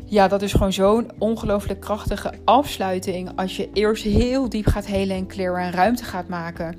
ja, 0.05 0.27
dat 0.27 0.41
is 0.41 0.51
gewoon 0.51 0.73
zo'n 0.73 1.11
ongelooflijk 1.17 1.79
krachtige 1.79 2.33
afsluiting. 2.45 3.31
Als 3.35 3.57
je 3.57 3.69
eerst 3.73 4.03
heel 4.03 4.49
diep 4.49 4.67
gaat 4.67 4.85
helen 4.85 5.15
en 5.15 5.27
clearen 5.27 5.63
en 5.63 5.71
ruimte 5.71 6.03
gaat 6.03 6.27
maken. 6.27 6.75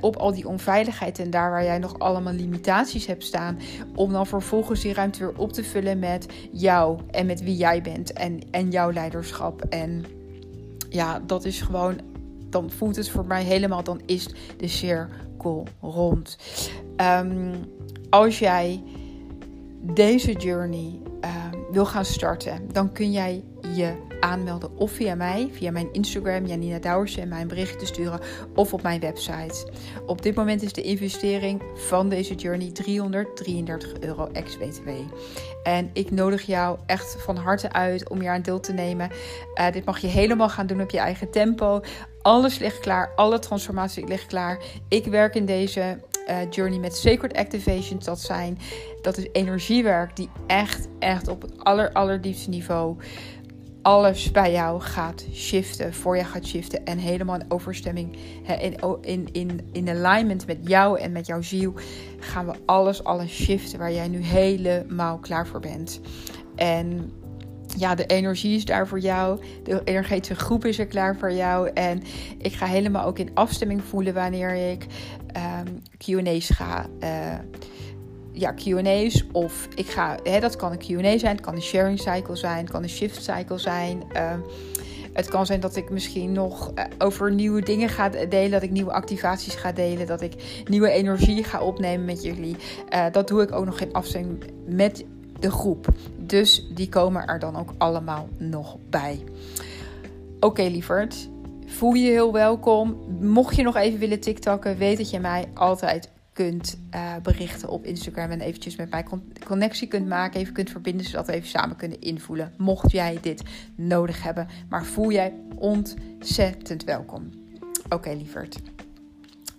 Op 0.00 0.16
al 0.16 0.32
die 0.32 0.48
onveiligheid 0.48 1.18
en 1.18 1.30
daar 1.30 1.50
waar 1.50 1.64
jij 1.64 1.78
nog 1.78 1.98
allemaal 1.98 2.32
limitaties 2.32 3.06
hebt 3.06 3.24
staan. 3.24 3.58
Om 3.94 4.12
dan 4.12 4.26
vervolgens 4.26 4.80
die 4.80 4.94
ruimte 4.94 5.18
weer 5.18 5.38
op 5.38 5.52
te 5.52 5.64
vullen 5.64 5.98
met 5.98 6.26
jou 6.50 7.00
en 7.10 7.26
met 7.26 7.42
wie 7.42 7.56
jij 7.56 7.82
bent. 7.82 8.12
En, 8.12 8.40
en 8.50 8.70
jouw 8.70 8.92
leiderschap. 8.92 9.62
En 9.62 10.04
ja, 10.88 11.20
dat 11.26 11.44
is 11.44 11.60
gewoon 11.60 12.11
dan 12.52 12.70
voelt 12.70 12.96
het 12.96 13.10
voor 13.10 13.26
mij 13.26 13.44
helemaal, 13.44 13.82
dan 13.82 14.00
is 14.06 14.28
de 14.56 14.68
cirkel 14.68 15.66
rond. 15.80 16.38
Um, 16.96 17.52
als 18.10 18.38
jij 18.38 18.82
deze 19.80 20.32
journey 20.32 21.00
um, 21.20 21.72
wil 21.72 21.86
gaan 21.86 22.04
starten, 22.04 22.68
dan 22.72 22.92
kun 22.92 23.12
jij 23.12 23.44
je 23.74 23.94
aanmelden 24.20 24.76
of 24.76 24.92
via 24.92 25.14
mij, 25.14 25.48
via 25.52 25.70
mijn 25.70 25.92
Instagram, 25.92 26.46
Janina 26.46 26.78
Douwers, 26.78 27.16
en 27.16 27.28
mijn 27.28 27.48
bericht 27.48 27.78
te 27.78 27.86
sturen, 27.86 28.20
of 28.54 28.72
op 28.72 28.82
mijn 28.82 29.00
website. 29.00 29.72
Op 30.06 30.22
dit 30.22 30.34
moment 30.34 30.62
is 30.62 30.72
de 30.72 30.82
investering 30.82 31.62
van 31.74 32.08
deze 32.08 32.34
journey 32.34 32.70
333 32.70 33.92
euro 34.00 34.28
ex-BTW. 34.32 34.88
En 35.62 35.90
ik 35.92 36.10
nodig 36.10 36.42
jou 36.42 36.78
echt 36.86 37.16
van 37.18 37.36
harte 37.36 37.72
uit 37.72 38.08
om 38.08 38.20
hier 38.20 38.30
aan 38.30 38.42
deel 38.42 38.60
te 38.60 38.72
nemen. 38.72 39.10
Uh, 39.54 39.70
dit 39.72 39.84
mag 39.84 39.98
je 39.98 40.06
helemaal 40.06 40.48
gaan 40.48 40.66
doen 40.66 40.80
op 40.80 40.90
je 40.90 40.98
eigen 40.98 41.30
tempo. 41.30 41.80
Alles 42.22 42.58
ligt 42.58 42.78
klaar, 42.78 43.12
alle 43.16 43.38
transformatie 43.38 44.06
ligt 44.06 44.26
klaar. 44.26 44.58
Ik 44.88 45.04
werk 45.04 45.34
in 45.34 45.46
deze 45.46 46.00
uh, 46.28 46.36
journey 46.50 46.78
met 46.78 46.96
Sacred 46.96 47.36
Activations. 47.36 48.04
Dat 48.04 48.20
zijn, 48.20 48.58
dat 49.02 49.16
is 49.16 49.28
energiewerk 49.32 50.16
die 50.16 50.30
echt, 50.46 50.88
echt 50.98 51.28
op 51.28 51.42
het 51.42 51.64
aller, 51.64 51.92
allerdiepste 51.92 52.50
niveau 52.50 52.96
alles 53.82 54.30
bij 54.30 54.52
jou 54.52 54.80
gaat 54.80 55.24
shiften, 55.32 55.94
voor 55.94 56.16
je 56.16 56.24
gaat 56.24 56.46
shiften 56.46 56.84
en 56.84 56.98
helemaal 56.98 57.34
in 57.34 57.44
overstemming, 57.48 58.16
in, 58.60 58.76
in, 59.00 59.28
in, 59.32 59.68
in 59.72 59.88
alignment 59.88 60.46
met 60.46 60.58
jou 60.62 60.98
en 60.98 61.12
met 61.12 61.26
jouw 61.26 61.42
ziel, 61.42 61.74
gaan 62.18 62.46
we 62.46 62.52
alles, 62.66 63.04
alles 63.04 63.30
shiften 63.30 63.78
waar 63.78 63.92
jij 63.92 64.08
nu 64.08 64.22
helemaal 64.22 65.18
klaar 65.18 65.46
voor 65.46 65.60
bent. 65.60 66.00
En 66.56 67.12
ja, 67.76 67.94
de 67.94 68.06
energie 68.06 68.56
is 68.56 68.64
daar 68.64 68.88
voor 68.88 69.00
jou. 69.00 69.40
De 69.62 69.80
energetische 69.84 70.34
groep 70.34 70.64
is 70.64 70.78
er 70.78 70.86
klaar 70.86 71.16
voor 71.16 71.32
jou. 71.32 71.70
En 71.74 72.02
ik 72.38 72.52
ga 72.52 72.66
helemaal 72.66 73.06
ook 73.06 73.18
in 73.18 73.30
afstemming 73.34 73.84
voelen 73.84 74.14
wanneer 74.14 74.54
ik 74.54 74.86
um, 75.36 75.82
QA's 75.98 76.50
ga. 76.50 76.86
Uh, 77.00 77.34
ja, 78.32 78.54
QA's. 78.54 79.24
Of 79.32 79.68
ik 79.74 79.86
ga, 79.86 80.18
hè, 80.22 80.40
dat 80.40 80.56
kan 80.56 80.72
een 80.72 80.78
QA 80.78 81.18
zijn, 81.18 81.32
het 81.32 81.40
kan 81.40 81.54
een 81.54 81.62
sharing 81.62 82.00
cycle 82.00 82.36
zijn, 82.36 82.58
het 82.58 82.70
kan 82.70 82.82
een 82.82 82.88
shift 82.88 83.22
cycle 83.22 83.58
zijn. 83.58 84.02
Uh, 84.16 84.32
het 85.12 85.28
kan 85.28 85.46
zijn 85.46 85.60
dat 85.60 85.76
ik 85.76 85.90
misschien 85.90 86.32
nog 86.32 86.72
uh, 86.74 86.84
over 86.98 87.32
nieuwe 87.32 87.60
dingen 87.60 87.88
ga 87.88 88.08
delen, 88.08 88.50
dat 88.50 88.62
ik 88.62 88.70
nieuwe 88.70 88.92
activaties 88.92 89.54
ga 89.54 89.72
delen, 89.72 90.06
dat 90.06 90.20
ik 90.20 90.62
nieuwe 90.68 90.90
energie 90.90 91.44
ga 91.44 91.60
opnemen 91.60 92.04
met 92.04 92.22
jullie. 92.22 92.56
Uh, 92.94 93.04
dat 93.12 93.28
doe 93.28 93.42
ik 93.42 93.52
ook 93.52 93.64
nog 93.64 93.80
in 93.80 93.92
afstemming 93.92 94.44
met 94.66 95.04
de 95.40 95.50
groep. 95.50 95.88
Dus 96.32 96.66
die 96.70 96.88
komen 96.88 97.26
er 97.26 97.38
dan 97.38 97.56
ook 97.56 97.74
allemaal 97.78 98.28
nog 98.38 98.76
bij. 98.90 99.24
Oké, 100.40 100.62
lieverd. 100.62 101.28
Voel 101.66 101.92
je 101.92 102.10
heel 102.10 102.32
welkom. 102.32 102.96
Mocht 103.20 103.56
je 103.56 103.62
nog 103.62 103.76
even 103.76 103.98
willen 103.98 104.20
TikTokken, 104.20 104.76
weet 104.76 104.96
dat 104.96 105.10
je 105.10 105.20
mij 105.20 105.48
altijd 105.54 106.10
kunt 106.32 106.78
uh, 106.94 107.16
berichten 107.22 107.68
op 107.68 107.84
Instagram 107.84 108.30
en 108.30 108.40
eventjes 108.40 108.76
met 108.76 108.90
mij 108.90 109.04
connectie 109.44 109.88
kunt 109.88 110.08
maken, 110.08 110.40
even 110.40 110.52
kunt 110.52 110.70
verbinden, 110.70 111.06
zodat 111.06 111.26
we 111.26 111.32
even 111.32 111.48
samen 111.48 111.76
kunnen 111.76 112.00
invoelen. 112.00 112.54
Mocht 112.58 112.90
jij 112.90 113.18
dit 113.20 113.42
nodig 113.74 114.22
hebben, 114.22 114.48
maar 114.68 114.84
voel 114.84 115.12
jij 115.12 115.34
ontzettend 115.54 116.84
welkom. 116.84 117.30
Oké, 117.88 118.12
lieverd. 118.12 118.58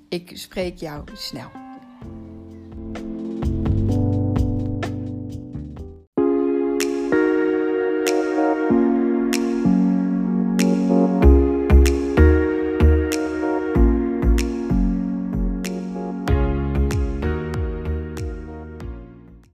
Ik 0.09 0.31
spreek 0.33 0.77
jou 0.77 1.03
snel. 1.13 1.49